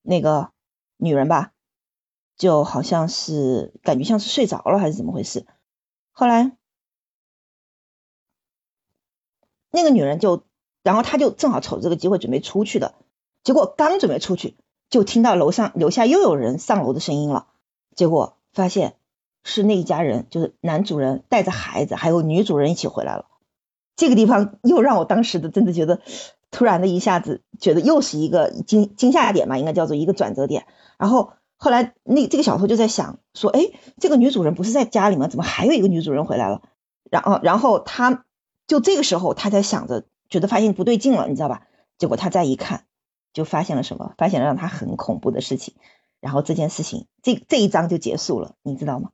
[0.01, 0.51] 那个
[0.97, 1.53] 女人吧，
[2.35, 5.45] 就好像是感觉像是睡着了还是怎么回事。
[6.11, 6.57] 后来，
[9.69, 10.43] 那个女人就，
[10.83, 12.95] 然后他就正好瞅这个机会准备出去的，
[13.45, 14.57] 结果刚准备出去。
[14.91, 17.47] 就听到楼上楼下又有人上楼的声音了，
[17.95, 18.97] 结果发现
[19.43, 23.25] 是那一家人，就是男主人带着孩子还有女主人一起回来了。
[23.95, 26.01] 这个地方又让我当时的真的觉得，
[26.51, 30.65] 突然的一下子觉得又是一个惊惊吓点嘛，应该叫做一个转折点。
[30.97, 35.27] 然后后来那这个小偷就在想说，哎，这个女主人不是在家里吗？
[35.29, 36.61] 怎么还有一个女主人回来了？
[37.09, 38.25] 然后然后他
[38.67, 41.61] 就这个时候他才想着，觉得发现不对劲了，你知道吧？
[41.97, 42.83] 结果他再一看。
[43.33, 44.13] 就发现了什么？
[44.17, 45.75] 发现了让他很恐怖的事情，
[46.19, 49.11] 然后这件事情这这一章就结束了，你知道吗？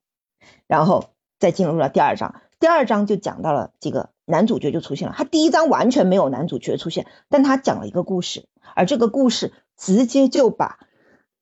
[0.66, 5.16] 然后再进入了第二章，第二章就讲到了这个男主角就出现了。
[5.18, 10.80] 他第一章完全没有男主角出现，但他讲了一个故事，而这个故事直接就把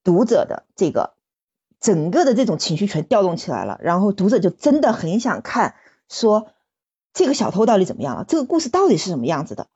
[0.03, 1.13] 读者的这个
[1.79, 5.75] 整个的这种情绪全调动起来了，然后读者就真的很想看，
[6.09, 6.47] 说
[7.13, 8.25] 这个小偷到底怎么样了？
[8.27, 9.67] 这个故事到底是什么样子的？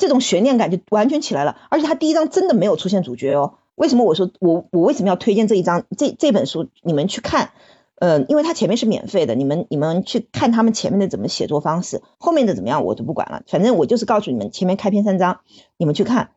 [0.00, 3.58] 这种悬念感就完全起来了，而且他第一章真的没有出现主角哦。
[3.74, 7.50] 为什么我说我我为什么要推荐这一章这这本书你们去看？
[7.96, 13.42] 嗯，因为它前面是免费的，你们你们去看他们前面的怎么写作方式，后面的怎么样我就不管了。
[13.46, 15.40] 反正我就是告诉你们前面开篇三章，
[15.76, 16.30] 你们去看，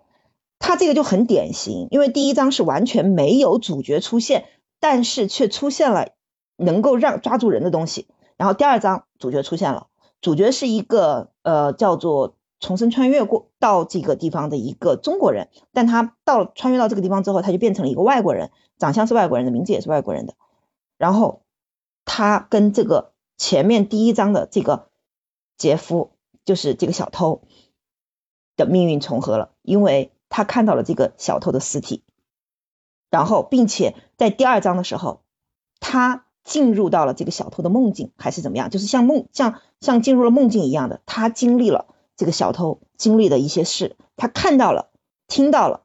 [0.59, 4.43] 他这个就很典型，因为第一章是完全没有主角出现，
[4.81, 6.09] 但是却出现了
[6.57, 8.07] 能够让抓住人的东西。
[8.35, 9.87] 然后第二章主角出现了，
[10.19, 12.35] 主角是一个呃叫做。
[12.63, 20.33] 重生穿越过到这个地方的一个中国人，但他到了穿越到这个地方之后，他就变成了一个外国人，长相是外国人的，名字也是外国人的。
[20.97, 21.41] 然后
[22.05, 24.87] 他跟这个前面第一章的这个
[25.57, 26.11] 杰夫，
[26.45, 27.41] 就是这个小偷
[28.55, 32.01] 的命运重合了，因为他看到了这个小偷的尸体，
[33.09, 35.19] 然后并且在第二章的时候，
[35.81, 41.87] 他进入到了这个小偷的梦境，还是怎么样，就是像梦像像进入了梦境一样的，他经历了。
[42.15, 44.91] 这个小偷经历的一些事，他看到了、
[45.27, 45.83] 听到了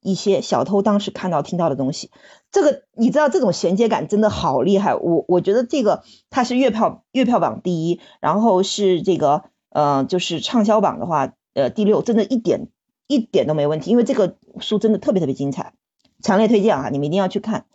[0.00, 2.10] 一些小偷当时看到、听到的东西。
[2.50, 4.94] 这个你知道，这种衔接感真的好厉害。
[4.94, 12.68] 我我觉得这个它是月票月票榜第一，然后是这个呃，就是畅销榜的话，呃，第六，真的一点
[13.06, 13.90] 一点都没问题。
[13.90, 15.74] 因为这个书真的特别特别精彩，
[16.20, 16.88] 强烈推荐啊！
[16.90, 17.66] 你们一定要去看。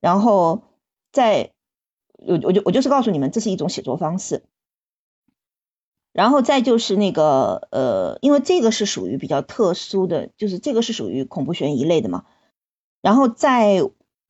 [0.00, 0.62] 然后
[1.10, 1.52] 在
[2.18, 4.44] 我我就我就是告诉你们，这是一种写作方式。
[6.12, 12.24] 然后再就是那个呃，因为这个是属于比较特殊的，就是这个是属于恐怖悬疑类的嘛。
[13.00, 13.82] 然后在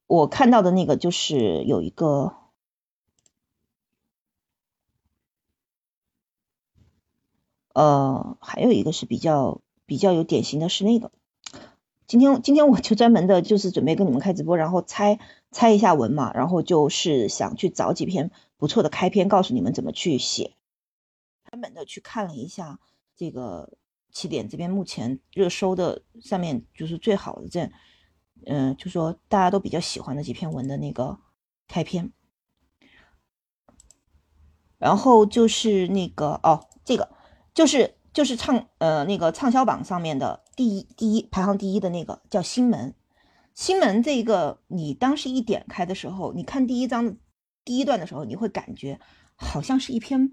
[0.07, 2.35] 我看到的那个就是有一个，
[7.75, 11.11] 呃，还有一个是比较比较有典型的是那个。
[12.07, 15.19] 今天今天我就专门的就是准备跟你们开直播，然后猜
[15.51, 20.53] 猜一下文嘛，然后就是想去找几篇不错的开篇，告诉你们怎么去写。
[21.85, 22.79] 去看了一下
[23.17, 23.79] 这个
[24.11, 27.71] 起点这边目前热搜的上面就是最好的这，
[28.47, 31.19] 嗯，就说大家都比较喜欢的几篇文的那个
[31.67, 32.13] 开篇，
[34.79, 37.11] 然后就是那个哦，这个
[37.53, 42.95] 就是就是畅呃那个畅销榜上面的第一第一排行第一的那个叫新门，
[43.55, 47.19] 新门这个你当时一点开的时候，你看第一章
[47.65, 48.99] 第一段的时候，你会感觉
[49.37, 50.33] 好像是一篇。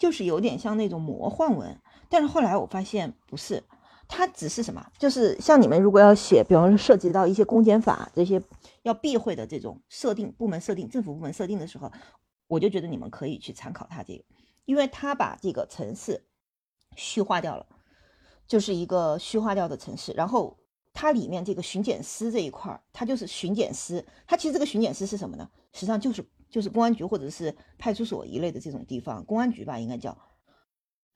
[0.00, 3.62] 就是有点像那种魔幻文，但是后来我发现不是，
[4.08, 4.84] 它只是什么？
[4.98, 8.42] 就是像你们如果要写，比方说涉及到一些公检法这些
[8.82, 11.92] 要避讳的这种设定、部门设定、政府部门设定的时候，
[12.48, 14.24] 我就觉得你们可以去参考它这个，
[14.64, 16.24] 因为它把这个城市
[16.96, 17.66] 虚化掉了，
[18.46, 20.12] 就是一个虚化掉的城市。
[20.12, 20.56] 然后
[20.94, 25.46] 它里面这个巡检司这一块儿，它就是巡检司，它其实这个巡检司是什么呢？
[25.74, 26.24] 实际上就是。
[26.50, 30.16] 就是公安局或者是派出所一类的这种地方，公安局吧应该叫。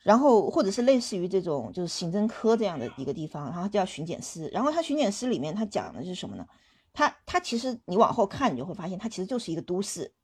[0.03, 4.49] 然后或者是类似于这种就是刑侦科这样的一个地方，然后叫巡检司。
[4.53, 6.47] 然后他巡检司里面他讲的是什么呢？
[6.93, 10.15] 他他其实你往后看，你就会发现他其实就是一个都市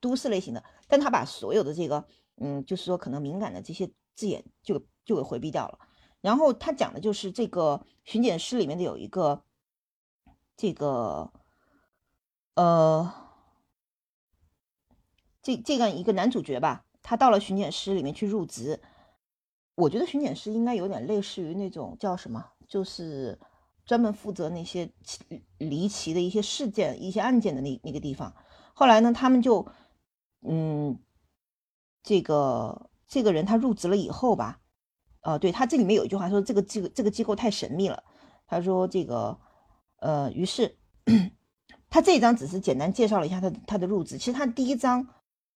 [0.00, 2.04] 都市类型的，但他把所有的这个
[2.36, 5.78] 嗯，就是说可能敏感的这些字眼就就给回避掉了。
[6.20, 9.44] 然后他讲的就是这个巡检师里面的有一个
[10.56, 11.32] 这个
[12.56, 13.14] 呃
[15.48, 18.78] 这这样一个男主角吧，他到了巡检师里面去入职。
[19.76, 23.38] 我觉得巡检师应该有点类似于那种叫什么，就是
[23.86, 24.90] 专门负责那些
[25.56, 28.34] 离奇的一些事件、一些案件的那那个地方。
[28.74, 29.66] 后来呢，他们就，
[30.42, 30.98] 嗯，
[32.02, 34.60] 这个这个人他入职了以后吧，
[35.22, 38.04] 呃，对他这里面有一句话说，这个这个这个机构太神秘了。
[38.46, 39.38] 他说这个，
[40.00, 40.76] 呃，于是
[41.88, 45.08] 他这一章只是简单介绍了一下他他的入职，其实他第一章。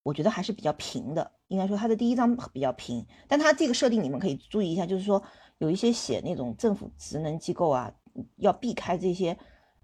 [0.03, 5.23] 我觉得还是比较平的，应该说它的第一章比较平，但它这个设定你们可以注意一下，就是说
[5.59, 7.89] 有一些写那种政府职能机构啊，
[8.35, 9.37] 要避开这些，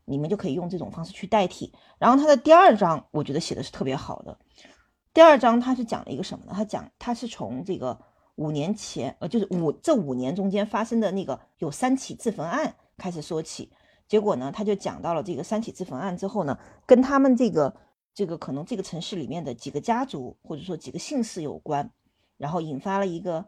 [0.03, 1.73] 你们就可以用这种方式去代替。
[1.97, 4.37] 然后它的第二章，我觉得写的是特别好的。
[5.13, 6.51] 第二章它是讲了一个什么呢？
[6.53, 7.97] 它讲它是从这个
[8.35, 13.71] 五年前，呃，就是五这五年中间发生的那个有三起自焚案开始说起，
[14.05, 17.73] 结果呢，他就讲到了这个三起自焚案之后呢，跟他们这个。
[18.19, 21.89] 这个可能这个城市里面的几个家族或者说几个姓氏有关，
[22.35, 23.45] 然后引发了一个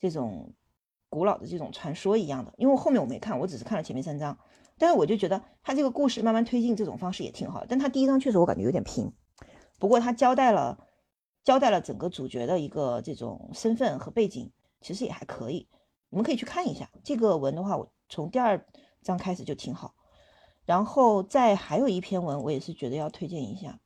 [0.00, 0.54] 这种
[1.10, 2.54] 古老的这种传说一样的。
[2.56, 4.38] 因为后面我没看，我只是看了前面三章，
[4.78, 7.66] 但是我就觉得他这个故事慢慢推进这种方式也挺好。
[7.68, 9.12] 但他第一章确实我感觉有点平，
[9.78, 10.78] 不过他交代了
[11.44, 15.68] 交代了整个主角的一个这种身份和背景，其实也还可以。
[16.08, 18.66] 你们可以去看一下这个文的话，我从第二
[19.02, 19.94] 章开始就挺好。
[20.64, 23.80] 然后再还有一篇文，我也是觉得要推荐一下。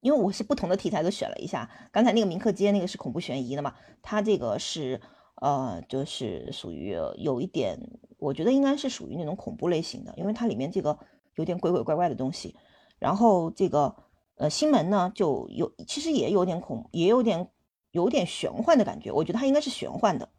[0.00, 4.98] 因为我是不同的题材都选了一下，刚才那个铭刻街那个是恐怖悬疑的嘛，它这个是
[5.42, 7.78] 呃就是属于有一点，
[8.16, 10.98] 我觉得应该是属于那种恐怖类型的，因为它里面这个
[11.34, 12.56] 有点鬼鬼怪怪的东西。
[12.98, 13.94] 然后这个
[14.36, 17.50] 呃新门呢就有其实也有点恐，也有点
[17.90, 20.30] 有点玄幻的感觉，我觉得它应该是玄幻的，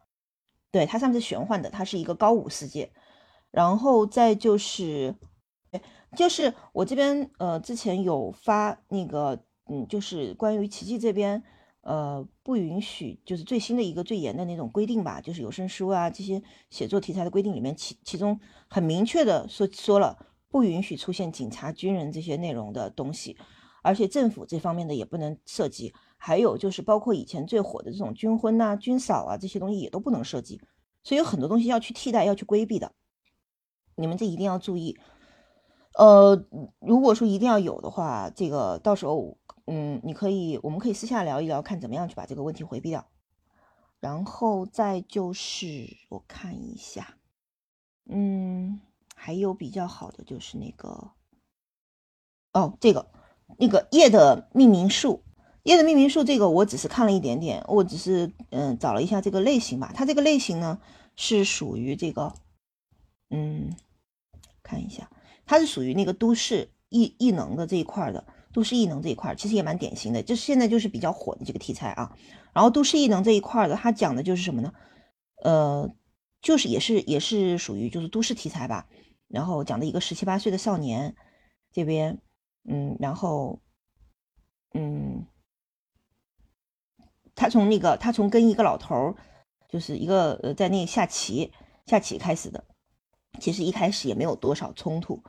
[0.72, 2.90] 对，它上面是玄幻的，它是一个高武世界。
[3.52, 5.14] 然后再就是，
[6.16, 9.44] 就是我这边呃之前有发那个。
[9.68, 11.42] 嗯，就是关于奇迹这边，
[11.82, 23.36] 呃，不允许，就是最新的一个最严的那种规定吧，就是有声书啊这些写作题材的规定里面，其其中很明确的说说了，不允许出现警察、军人这些内容的东西，
[23.82, 30.60] 而且政府这方面的也不能涉及，还有就是包括以前最火的这种军婚呐、军嫂啊这些东西也都不能涉及，
[31.04, 32.92] 所以有很多东西要去替代、要去规避的，
[33.94, 34.98] 你们这一定要注意。
[35.94, 36.46] 呃，
[36.80, 39.38] 如果说一定要有的话，这个到时候。
[39.74, 43.06] 嗯，你可以，我们可以私下聊一聊，看怎么样去把这个问题回避掉。
[44.00, 47.16] 然后再就是我看一下，
[48.04, 48.82] 嗯，
[49.14, 51.12] 还有比较好的就是那个，
[52.52, 53.10] 哦，这个
[53.56, 55.22] 那个叶的命名术，
[55.62, 59.90] 叶的命名术这个我只是看了一点点，我只是嗯找了一下这个类型吧。
[59.94, 60.82] 它这个类型呢
[61.16, 62.34] 是属于这个，
[63.30, 63.74] 嗯，
[64.62, 65.10] 看一下，
[65.46, 68.26] 它是属于那个都市异异能的这一块的。
[68.52, 72.14] 都市异能这一块其实也蛮典型的，就是现在就是比较火的这个题材啊。
[72.52, 74.74] 然后都市异能这一块的，它讲的就是什么呢？
[75.42, 75.90] 呃，
[76.42, 78.86] 就是也是也是属于就是都市题材吧。
[79.28, 81.16] 然后讲的一个十七八岁的少年
[81.72, 82.20] 这边，
[82.68, 83.62] 嗯，然后，
[84.74, 85.26] 嗯，
[87.34, 89.16] 他从那个他从跟一个老头儿，
[89.70, 91.52] 就是一个呃在那下棋
[91.86, 92.64] 下棋开始的，
[93.40, 95.22] 其实一开始也没有多少冲突，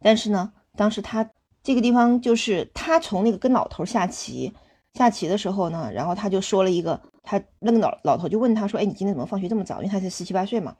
[0.00, 1.28] 但是呢，当时他。
[1.62, 4.52] 这个地方就是他从那个跟老头下棋，
[4.94, 9.78] 下棋的时候呢，然后他就说了一个，他那个老老头就问他说：“哎，你今天怎么放学这么早？
[9.78, 10.74] 因为他才十七八岁嘛。”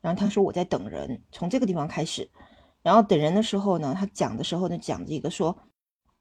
[0.00, 2.30] 然后他说：“我在等人。”从这个地方开始，
[2.82, 5.54] 然后等人的时候呢，他讲的时候呢，讲这个说，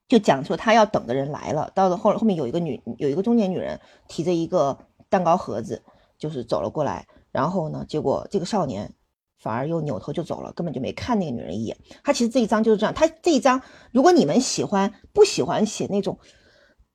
[0.10, 1.72] 就讲说他要等的人来了。
[1.74, 5.82] 到了后后面有一个女，有一个中年女人提着一个蛋糕盒子，
[6.18, 7.08] 就是走了过来。
[7.32, 8.92] 然后呢，结果这个少年。
[9.40, 11.76] 反而又扭头就走了，根本就没看那个女人一眼。
[12.04, 12.94] 他其实这一章就是这样。
[12.94, 16.20] 他这一章，如果你们喜欢不喜欢写那种，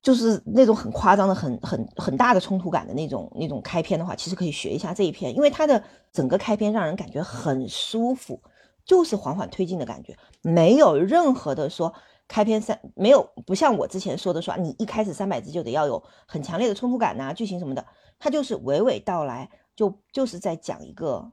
[0.02, 5.82] 就是那种很夸张的、很很很大的冲突感的那种那种开篇的话，其实可以学一下这一篇，因为它的
[6.12, 8.38] 整个开篇让人感觉很舒服，
[8.84, 11.94] 就是缓缓推进的感觉，没有任何的说
[12.28, 17.86] 开篇三没有不像我之前说的说你一开始三百字就得要有很强烈的冲突感呐，剧情什么的，
[18.18, 21.32] 它就是娓娓道来，就就是在讲一个。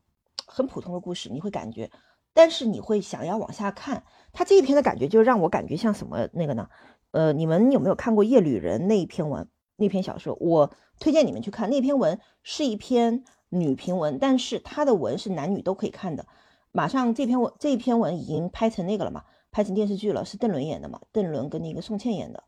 [0.54, 1.89] 很普通的故事，你会感觉，
[2.34, 4.04] 但是你会想要往下看。
[4.34, 6.68] 他这一篇的感觉就让我感觉像什么那个呢？
[7.12, 9.43] 呃，你们有没有看过《夜旅人》那一篇文？
[9.78, 16.26] 《那篇小说，我推荐你们去看那篇文，是一篇女评文，但是它的文是男女都可以看的。
[16.74, 22.43] 马上这篇文这一篇文已经拍成那个了嘛，拍成电视剧了，是邓伦演的嘛，邓伦跟那个宋茜演的。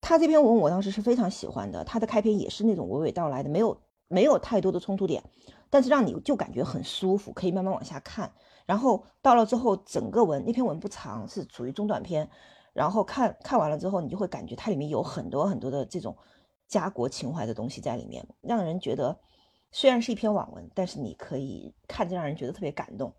[0.00, 5.22] 他这篇文我当时是非常喜欢的，他的开篇也是那种娓娓道来的，没有没有太多的冲突点，
[5.70, 8.32] 但是让你就感觉很舒服，可以慢慢往下看。
[8.66, 12.28] 然后到了之后，整个文那篇文不长，是属于中短篇。
[12.74, 16.16] 然后看看完了之后，你就会感觉它里面有很多很多的这种
[16.68, 19.18] 家国情怀的东西在里面，让人觉得
[19.72, 23.12] 虽然是一篇网文，但是你可以看着让人觉得特别感动。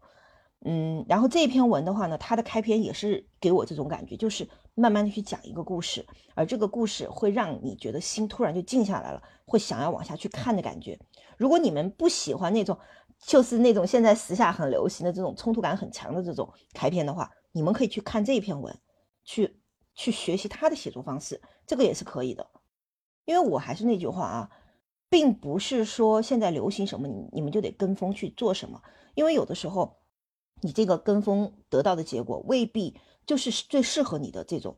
[0.62, 4.48] 嗯，然后这一篇文的话呢，它的开篇也是给我这种感觉，就是
[4.80, 11.00] 慢慢的去讲一个故事，而这个故事会让你觉得心突然就静下来了，会想要往下去看的感觉。
[11.38, 12.78] 如果你们不喜欢那种，
[13.20, 18.76] 就是那种现在时下很流行的这种冲突感很强的这种开篇的话，你们可以去看这一篇文，
[19.24, 19.60] 去
[19.94, 22.48] 去学习他的写作方式，这个也是可以的。
[23.26, 24.50] 因为我还是那句话啊，
[25.10, 28.82] 并不是说现在流行什么，你你们就得跟风去做什么，
[29.16, 29.98] 因为有的时候。
[30.62, 32.94] 你这个跟风得到的结果未必
[33.30, 34.76] 就是最适合你的这种，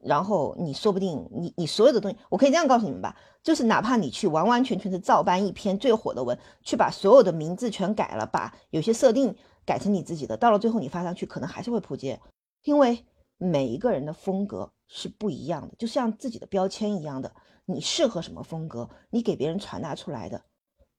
[0.00, 9.32] 然后你说不定你你所有的东西，我可以这样告诉你们吧，就是哪怕你去完完全全的照搬一篇最火的文，去把所有的名字全改了，把有些设定
[9.64, 12.20] 改成你自己的，到了最后你发上去可能还是会扑街，
[12.64, 13.04] 因为
[13.38, 17.32] 每一个人的风格是不一样的，就像自己的标签一样的，
[17.66, 20.42] 你适合什么风格，你给别人传达出来的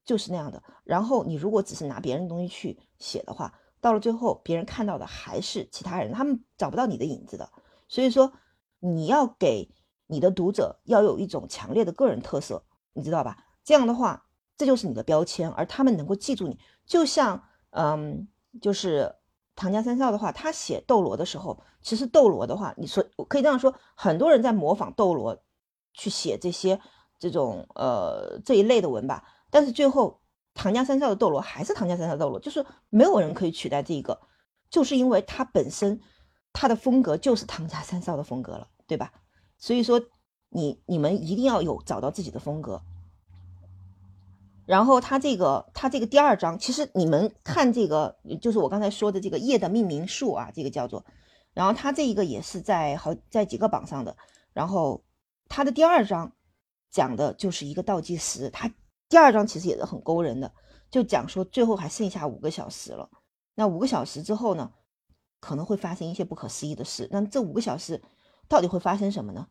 [0.05, 0.63] 就是那样的。
[0.85, 7.49] 然后你如果只是拿别人东西去写的话，到了最后，别人看到的还是其他人，他们找不到你的影子的。
[7.88, 8.34] 所以说，
[8.80, 9.69] 你要给
[10.07, 12.63] 你的读者要有一种强烈的个人特色，
[12.93, 13.38] 你知道吧？
[13.63, 14.25] 这样的话，
[14.57, 16.59] 这就是你的标签，而他们能够记住你。
[16.86, 18.28] 就像，嗯，
[18.61, 19.15] 就是
[19.55, 25.38] 唐家三少的话，他写斗罗的时候，其实斗罗的话，你说我可以这样说，很多人在模仿斗罗
[25.93, 26.80] 去写这些
[27.19, 30.19] 这种呃这一类的文吧，但是最后。
[30.58, 34.20] 唐家三少的斗罗还是唐家三少斗罗，就是没有人可以取代这个，
[34.72, 36.01] 就是因为他本身
[36.51, 39.14] 他的风格就是唐家三少的风格了，对吧？
[39.60, 40.01] 所以说
[40.49, 42.82] 你你们一定要有找到自己的风格。
[44.66, 51.05] 然后他这个他这个第二章，其实你们看这个就是我刚才说的这个夜的命名术啊，这个叫做，
[51.53, 54.18] 然后他这一个也是在好在几个榜上的，
[54.53, 55.03] 然后
[55.47, 56.34] 他的第二章
[56.89, 58.72] 讲的就是一个倒计时，他。
[59.10, 60.51] 第二章其实也是很勾人的，
[60.91, 63.10] 就讲说最后还剩下五个小时了。
[63.55, 64.72] 那五个小时之后呢，
[65.39, 67.08] 可能会发生一些不可思议的事。
[67.12, 68.01] 那这五个小时
[68.47, 69.47] 到底会发生什么呢？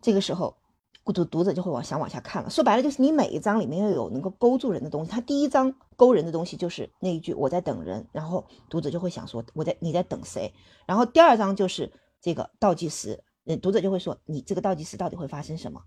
[0.00, 0.56] 这个时候，
[1.04, 2.48] 读读者就会往想往下看了。
[2.48, 5.10] 说白了，就是你每一章里面要有能够勾住人的东西。
[5.10, 10.54] 他第一章勾人的东西就是那一句“我在等人”，然后读者就会想说“我在你在等谁”。
[10.86, 15.82] 然后第二章就是这个倒计时，嗯，读者就会说“你这个倒计时到底会发生什么”。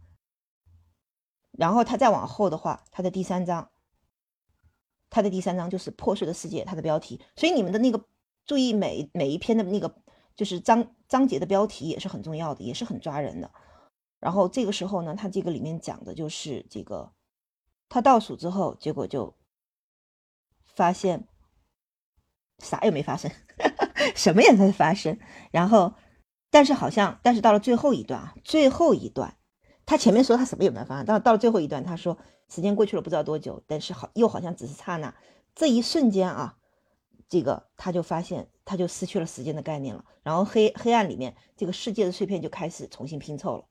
[1.57, 3.71] 然后他再往后的话，他的第三章，
[5.09, 7.19] 他的第三章就是破碎的世界，它的标题。
[7.35, 8.05] 所以你们的那个
[8.45, 9.93] 注意每每一篇的那个
[10.35, 13.51] 就是章章节的标题也是很重要的，也是很抓人的。
[14.19, 17.11] 然后这个时候呢，他这个里面讲的就是这个，
[17.89, 19.35] 他倒数之后，结果就
[20.67, 21.27] 发现
[22.59, 23.31] 啥也没发生，
[24.15, 25.17] 什么也没发生。
[25.51, 25.95] 然后，
[26.51, 29.36] 但是好像，但是到了最后一段啊，最后一段。
[29.87, 32.17] 他前面说他什么也没发生，到到了最后一段，他说
[32.49, 35.15] 时间过去了不知道多久，但是好又好像只是刹那，
[35.55, 36.57] 这一瞬间啊，
[37.29, 43.63] 这个他就发现他就失去了时间的概念了，然后黑黑暗里面这个世界的碎片就开始重新拼凑了，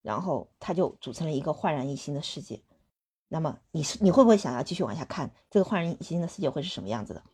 [0.00, 2.62] 然后他就组成了一个焕然一新的世界。
[3.26, 7.24] 那么你是你会不会想要继续往下看这个焕然一新的世界会是什么样子的？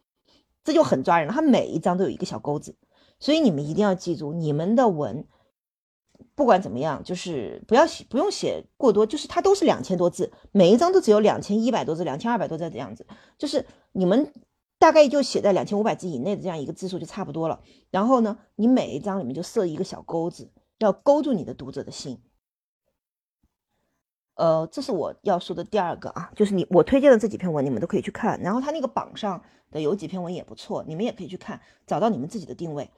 [0.65, 2.75] 这就很抓人了，他每一章都有一个小钩子，
[3.21, 5.29] 所以你们一定要记住你们的文。
[6.35, 13.07] 不管怎么样，就是不要写，不用写过多，就是它都是两千多字，每一张都只有两千一百多字、两千二百多字这样子，
[13.37, 14.33] 就是你们
[14.79, 17.61] 大概就写在两千五百字以内的这样一个字数就差不多了。
[17.91, 22.19] 然后呢，你每一张里面就设一个小钩子，要勾住你的读者的心。
[24.35, 28.41] 呃，这是我要说的第二个啊，就是你我推荐的这几篇文，你们都可以去看。
[28.41, 32.91] 然后他那个榜上的有几篇文也不错，你们也可以去看，找到你们自己的定位。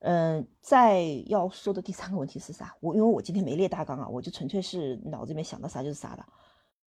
[0.00, 2.76] 嗯，再要说的第三个问题是啥？
[2.80, 6.24] 我因为我今天没列大纲啊，我就纯粹是脑子里面想到啥就是啥的。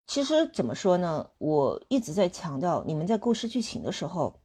[0.08, 1.30] 其实怎么说呢？
[1.38, 4.42] 我一直在强调，你们在构思剧情的时候，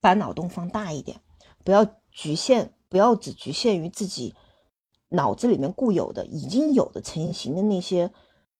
[0.00, 1.20] 把脑洞放大一点，
[1.64, 4.34] 不要局限，不要只局限于自己
[5.08, 8.12] 脑子里面固有的、已经有的成型的那些。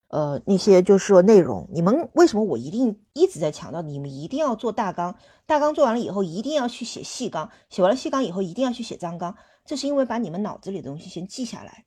[0.09, 5.15] 呃，那些就是说内容，你们为什么我一定一直在强调，你们一定要做大纲，
[5.47, 9.37] 大纲做完了以后，一定要去写细纲，写完了细纲以后，一定要去写章纲，
[9.67, 11.85] 这是因为把你们脑子里的东西先记下来，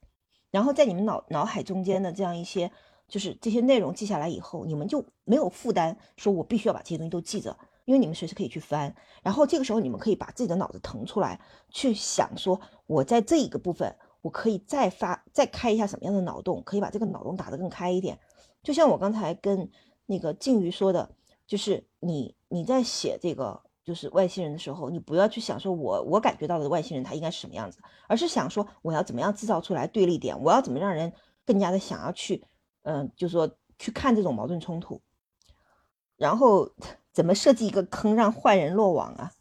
[0.51, 2.71] 然后在你们脑脑海中间的这样一些，
[3.07, 8.95] 就是这些内容记下来以后，你们就没有负担，说我必须要把这些东西都记着，因为你们随时可以去翻。
[9.23, 11.39] 然后这个时候你们可以把自己的脑子腾出来，
[11.71, 18.19] 去想说，我在这一个部分，我可以再发再开一下什么样的脑洞，可以把这个脑洞打得更开一点。
[18.63, 19.69] 就像我刚才跟
[20.05, 21.09] 那个静瑜说的，
[21.45, 23.61] 就是你你在写这个。
[23.83, 31.11] 就是外星人的时候，你不要去想说，我我感觉到的外星人他应该是什么样子，而是想说，我要怎么样制造出来对立点，我要怎么让人
[31.47, 32.45] 更加的想要去，
[32.83, 35.01] 嗯，就是说去看这种矛盾冲突，
[36.15, 36.71] 然后
[37.11, 39.31] 怎么设计一个坑让坏人落网啊？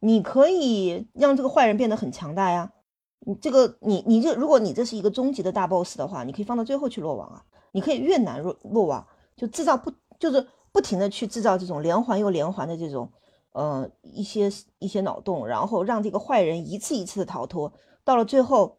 [0.00, 2.72] 你可以让这个坏人变得很强大呀，
[3.20, 9.06] 你这个你你这如果你这是一个终极的大 boss 的话，你可以放到最后去落网啊，你可以越难落落网，
[9.36, 10.46] 就制造不就是。
[10.70, 13.10] 不停的去制造这种连环又连环的这种，
[13.52, 17.72] 呃，一些一些脑洞，然后让这个坏人一次一次的逃脱，
[18.04, 18.78] 到了最后，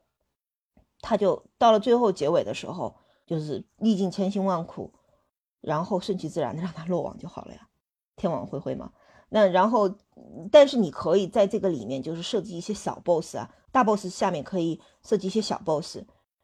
[1.01, 4.93] 他就到了最后结尾的时候，就是历尽千辛万苦，
[5.61, 7.67] 然后顺其自然的让他落网就好了呀，
[8.15, 8.91] 天网恢恢嘛。
[9.29, 9.89] 那然后，
[10.51, 15.99] 但是你可以在这个里面就是设计一些小 boss 啊，大 boss 下面可以设计一些小 boss，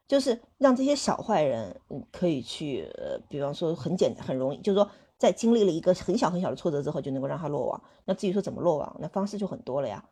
[0.06, 4.88] 就是让这些小坏人可以去，呃，比方说很简很容易，就是说。
[5.18, 7.82] 在经历了一个很小很小的挫折之后，就能够让他落网。
[8.04, 10.04] 那至于说怎么落网，那方式就很多了呀，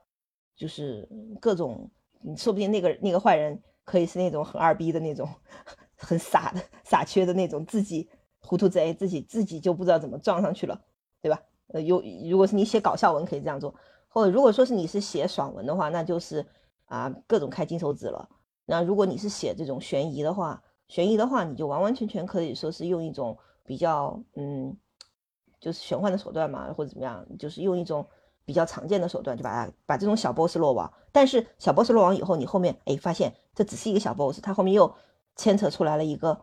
[0.57, 1.07] 就是
[1.43, 1.91] 各种，
[2.39, 5.29] 说不定那个那个坏人可以是那种很二逼的那种，
[5.99, 8.09] 很傻的傻缺的那种，自己
[8.41, 10.81] 糊涂贼，自己自己就不知道怎么撞上去了，
[11.21, 11.39] 对吧？
[11.75, 13.75] 呃，有如果是你写搞笑文可以这样做，
[14.09, 16.47] 或者如果说是你是写爽文的话，那就是
[16.87, 18.29] 啊各种开金手指了。
[18.67, 24.77] 那如果你是写这种悬疑的话，悬疑的话你就完完全全可以说是用一种比较嗯。
[25.61, 28.07] 就是玄幻的手段嘛，或者怎么样，就是用一种
[28.45, 30.93] 比较常见的手段，就把它把这种小 boss 落网。
[31.11, 34.95] 但是小 boss 落网以后，你后面哎发现这只是一个小 boss，它后面又
[35.37, 36.39] 牵扯出来了一个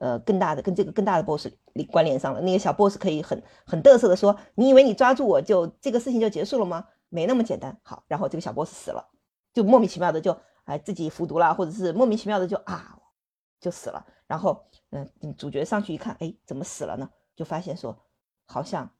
[0.00, 1.48] 呃更大的，跟这个更大的 boss
[1.90, 2.40] 关联上了。
[2.40, 6.86] 那个小 boss 可以很很嘚瑟的说：“你以为你抓住我就这个事情就结束了吗？
[7.10, 9.06] 没那么简单。”好，然后这个小 boss 死了，
[9.52, 12.98] 就莫名其妙的就哎自己服毒了，或者是莫名其妙的就啊
[13.60, 14.06] 就死了。
[14.26, 17.10] 然后嗯主角上去一看，哎怎么死了呢？
[17.34, 17.96] 就发现说。
[18.44, 18.90] 好像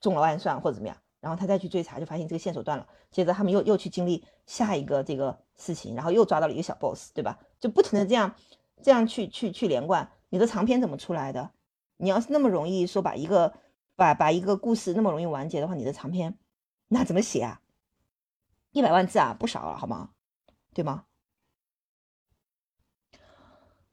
[0.00, 2.88] 中了暗算或者怎么样，然后他再去追查，就发现这个线索断了。
[3.10, 7.38] 接着他们又又去经历下一个这个事情，然后又抓到了一个小 boss，对吧？
[7.60, 8.34] 就不停的这样
[8.80, 10.10] 这样去去去连贯。
[10.30, 11.50] 你的长篇怎么出来的？
[11.98, 13.52] 你要是那么容易说把一个
[13.94, 16.38] 把把一个故事那么容易完结的话，你的长篇
[16.86, 17.60] 那怎么写啊？
[18.78, 20.10] 一百万字啊，不少了，好吗？
[20.72, 21.04] 对吗？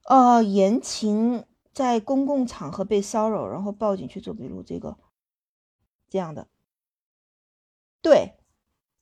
[0.03, 1.45] 呃，言情。
[1.73, 4.97] 在公共场合被骚扰，然后报警去做笔录，这个
[6.07, 6.47] 这样的，
[8.01, 8.38] 对，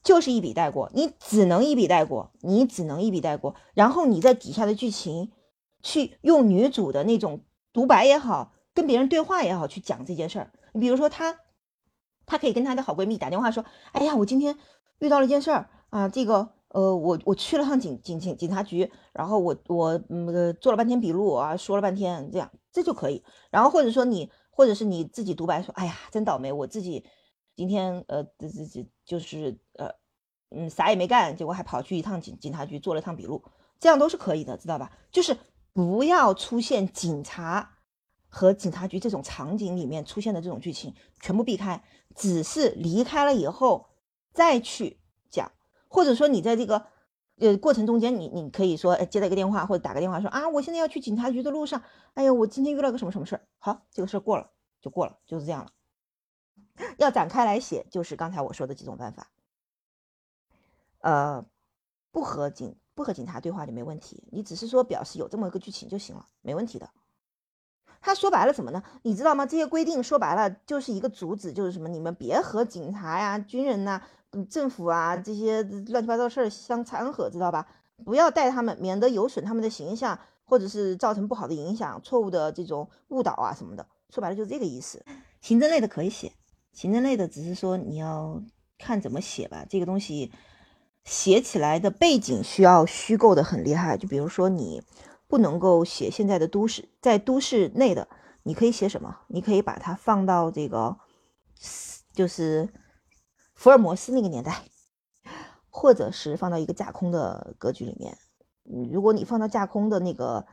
[0.02, 3.54] 就是一笔带过，你只能一笔带过，你只能一笔带过。
[3.76, 5.32] 然后你在底下的剧情
[5.84, 10.52] 去用女主的那种独白也好，跟别人对话也好，去讲这件事儿。
[10.74, 11.42] 你比如说，她，
[12.26, 13.64] 她可以跟她的好闺蜜打电话说
[13.94, 14.58] ：“哎呀，我今天
[15.00, 23.24] 遇到了一件事儿啊，这个。”呃，我我去了趟警警警警察局，然后我我嗯做了半天笔录啊，说了半天这样，这就可以。
[23.52, 27.06] 然后或者说你，或者是你自己独白说，哎呀，真倒霉，我自己
[27.56, 29.88] 今天呃这这这就是呃
[30.50, 33.44] 嗯啥也没干，结果还跑去一趟警警察局做了趟笔录，
[33.80, 34.92] 这样都是可以的，知道吧？
[35.12, 35.38] 就是
[35.74, 37.78] 不要出现警察
[38.28, 41.84] 和警察局这种场景里面出现的这种剧情，全部避开，
[42.16, 43.86] 只是离开了以后
[44.34, 45.52] 再去讲。
[45.88, 46.88] 或者说你在这个
[47.38, 51.84] 呃过程中间，你你可以说，哎，接到一个电话或者打个电话说啊，我现在要去警察局的路上，
[52.16, 55.72] 哎呀，我今天遇到个什么什么事儿，好，这个事儿过了就过了，就是这样了。
[56.98, 59.32] 要展开来写，就是刚才我说的几种办法。
[61.00, 61.46] 呃，
[62.12, 66.90] 不和警不和警察对话就没问题，你只是说表示有这么一个剧情就行了，没问题的。
[68.04, 68.84] 他说白了什么呢？
[69.02, 69.46] 你知道吗？
[69.46, 74.02] 这些规定说白了就是一个主旨，就是什么，你们别和警察呀、军人呐。
[74.50, 77.68] 政府啊，这些乱七八糟事儿相掺和，知道吧？
[78.04, 83.86] 不要带他们，免得有损他们的形象，或者是造成不好的影响、错误的这种误导啊什么的。
[84.10, 85.06] 说白了就是这个意思。
[85.40, 86.34] 行政类的可以写，
[86.74, 88.42] 行政类的只是说你要
[88.80, 89.66] 看怎么写吧。
[89.70, 90.32] 这个东西
[91.06, 93.96] 写起来的背景需要虚构的很厉害。
[93.98, 94.82] 就比如说你
[95.34, 98.08] 不能够写现在的都市，在都市内的，
[98.44, 99.22] 你可以写什么？
[99.30, 101.00] 你可以把它放到这个，
[102.14, 102.70] 就是。
[103.56, 104.64] 福尔摩斯那个年代，
[105.72, 108.16] 或者是放到一个架空的格局里面，
[108.92, 110.46] 如果你放到架空的那个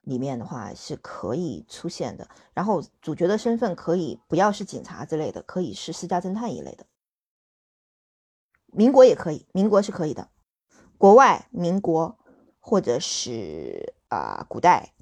[0.00, 2.28] 里面的话，是可以出现的。
[2.54, 6.86] 然后主角的身份可以不要是警察之类的，可以是私家侦探一类的。
[8.66, 10.30] 民国也可以，民国是可以的。
[10.96, 12.18] 国外民国
[12.60, 14.92] 或者是啊古代，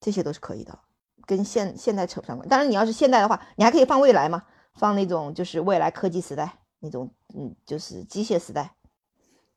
[0.00, 0.78] 这些都是可以的，
[1.26, 2.48] 跟现现代扯不上关。
[2.48, 4.44] 当然，你要是现代的话，你还可以放未来嘛，
[4.74, 8.74] 放那种就是未来科技时代那种，嗯，就是机械时代，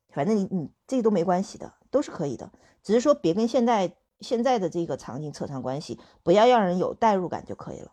[0.10, 2.52] 反正你你这都没关系的，都是可以的，
[2.84, 7.92] 只是说别跟现代现在的这个场景扯上关系，不要让人有代入感就可以了，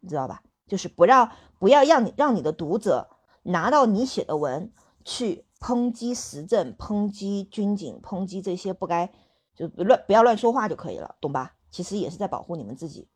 [0.00, 0.42] 你知道吧？
[0.66, 3.10] 就是不让不要让你让你的读者
[3.42, 4.72] 拿到你写的文
[5.04, 9.12] 去抨击时政、抨击军警、抨击这些不该
[9.54, 11.54] 就乱不要乱说话就可以了，懂吧？
[11.70, 13.08] 其实也是在保护你们自己。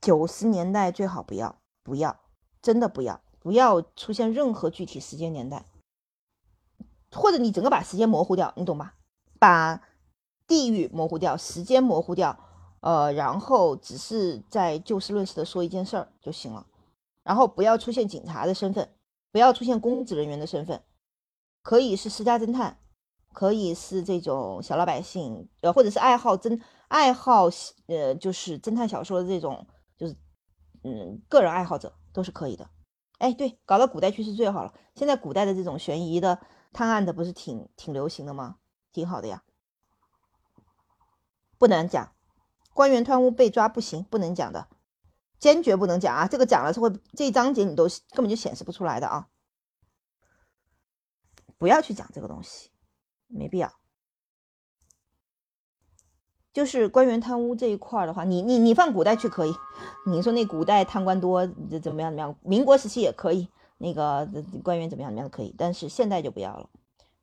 [0.00, 2.20] 九十年代最好不要不要，
[2.62, 5.66] 真的不要不要出现任何具体时间年代，
[7.12, 8.94] 或者你整个把时间模糊掉，你懂吧？
[9.38, 9.82] 把
[10.46, 12.38] 地域模糊掉，时间模糊掉，
[12.80, 16.66] 呃，然后只是在就事论事的说一件事儿就行了。
[17.22, 18.92] 然后不要出现警察的身份，
[19.30, 20.82] 不要出现公职人员的身份，
[21.62, 22.78] 可以是私家侦探，
[23.32, 27.48] 可以是这种小老百姓，呃，或者是爱好侦爱好
[27.86, 29.66] 呃，就是侦探小说的这种，
[29.96, 30.16] 就是
[30.82, 32.68] 嗯，个人爱好者都是可以的。
[33.18, 34.74] 哎，对，搞到古代去是最好了。
[34.94, 36.40] 现在古代的这种悬疑的
[36.72, 38.56] 探案的不是挺挺流行的吗？
[38.92, 39.42] 挺好的呀。
[41.58, 42.12] 不能讲
[42.72, 44.68] 官员贪污被抓不行，不能讲的。
[45.38, 46.26] 坚决不能讲啊！
[46.28, 49.28] 这个讲了是会这一章节你都根本就显示不出来的啊！
[51.56, 52.70] 不要去讲这个东西，
[53.30, 53.72] 没必要。
[56.52, 59.54] 就是官员贪污这一块的话，你你你放古代去可以，
[60.06, 61.46] 你说那古代贪官多
[61.80, 62.36] 怎么样怎么样？
[62.42, 64.28] 民国时期也可以，那个
[64.62, 66.68] 官员怎么样怎么样可以，但是现代就不要了。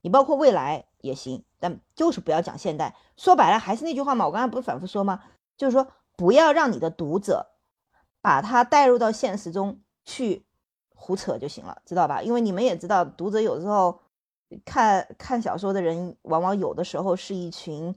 [0.01, 2.95] 你包括未来也行，但就是不要讲现代。
[3.18, 5.22] 说白了还是那句话嘛，我刚才不是反复说吗？
[5.58, 7.53] 就是说不要让你的读者。
[8.20, 10.43] 把它带入到现实中去
[10.93, 12.22] 胡扯就行了，知道吧？
[12.22, 14.01] 因为你们也知道，读者有时候
[14.66, 17.93] 看看小说的人，往往有的时候是一群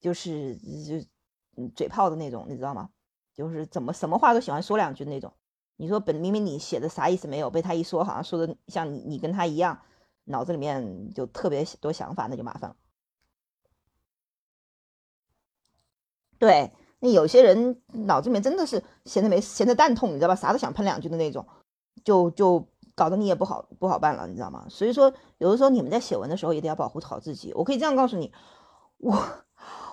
[0.00, 2.90] 就是就嘴炮的那种，你知道吗？
[3.34, 5.32] 就是怎么什么话都喜欢说两句那种。
[5.76, 9.80] 你说本明明你写的啥意思没有，被他一说，好像说的像你跟他一样，
[10.24, 12.76] 脑子里面就特别多想法，那就麻烦了。
[16.38, 16.72] 对。
[17.00, 20.34] 那有些人脑子里面真的是闲着没闲着蛋痛，你知道吧？
[20.34, 21.46] 啥都想喷两句的那种，
[22.02, 24.66] 就就搞得你也不好不好办了，你知道吗？
[24.68, 27.52] 所以说，有的时候你们在写文的时候也得要保护好自己。
[27.54, 28.32] 我可以这样告诉你，
[28.98, 29.18] 我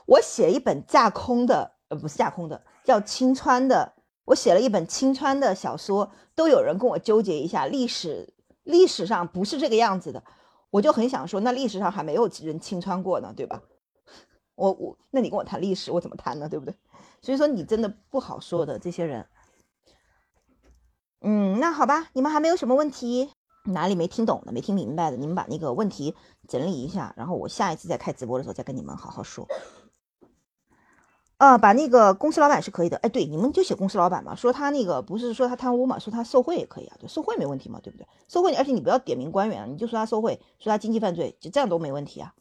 [0.06, 3.94] 我写一本架空的，呃，不是架空的，叫青川的。
[4.26, 8.34] 我写了一本青川的小说，都有人跟我纠结一下，历史
[8.64, 10.24] 历史上不是这个样子的。
[10.70, 13.62] 我就很想说，那历史上还没有人青川过呢，对吧？
[14.56, 16.48] 我我，那你跟我谈历史，我怎么谈呢？
[16.48, 16.76] 对不对？
[17.22, 19.26] 所以说你真的不好说的这些人，
[21.22, 23.30] 嗯，那好吧，你们还没有什么问题，
[23.66, 26.16] 哪里没听懂的、没听明白的，你们把那个问题
[26.48, 29.48] 整理一下，然后我下一次再开直播的时候再跟你们好好说。
[31.38, 38.08] 啊，把那个公司老板是可以的，哎，对，你们就写公司老板嘛，说他那个不是说他贪污嘛，说他受贿也可以啊，对，受贿没问题嘛，对不对？
[38.28, 42.34] 受贿，而且你不要点名官员，你就说他受贿，说他经济犯罪，就这样都没问题啊。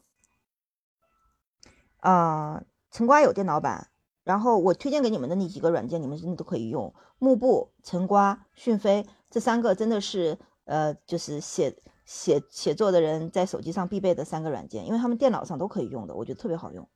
[1.97, 3.90] 啊，城瓜有电脑版。
[4.23, 6.93] 然后我推荐给你们的那几个软件，你们真的都可以用。
[7.17, 16.87] 幕布、晨瓜、讯飞这三个真的是，呃，就是写写写作的人在手机上必备的三个软件，因为他们电脑上都可以用的，我觉得特别好用。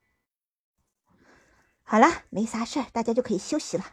[1.83, 3.85] 好了，没啥事儿，大家就可以休息了。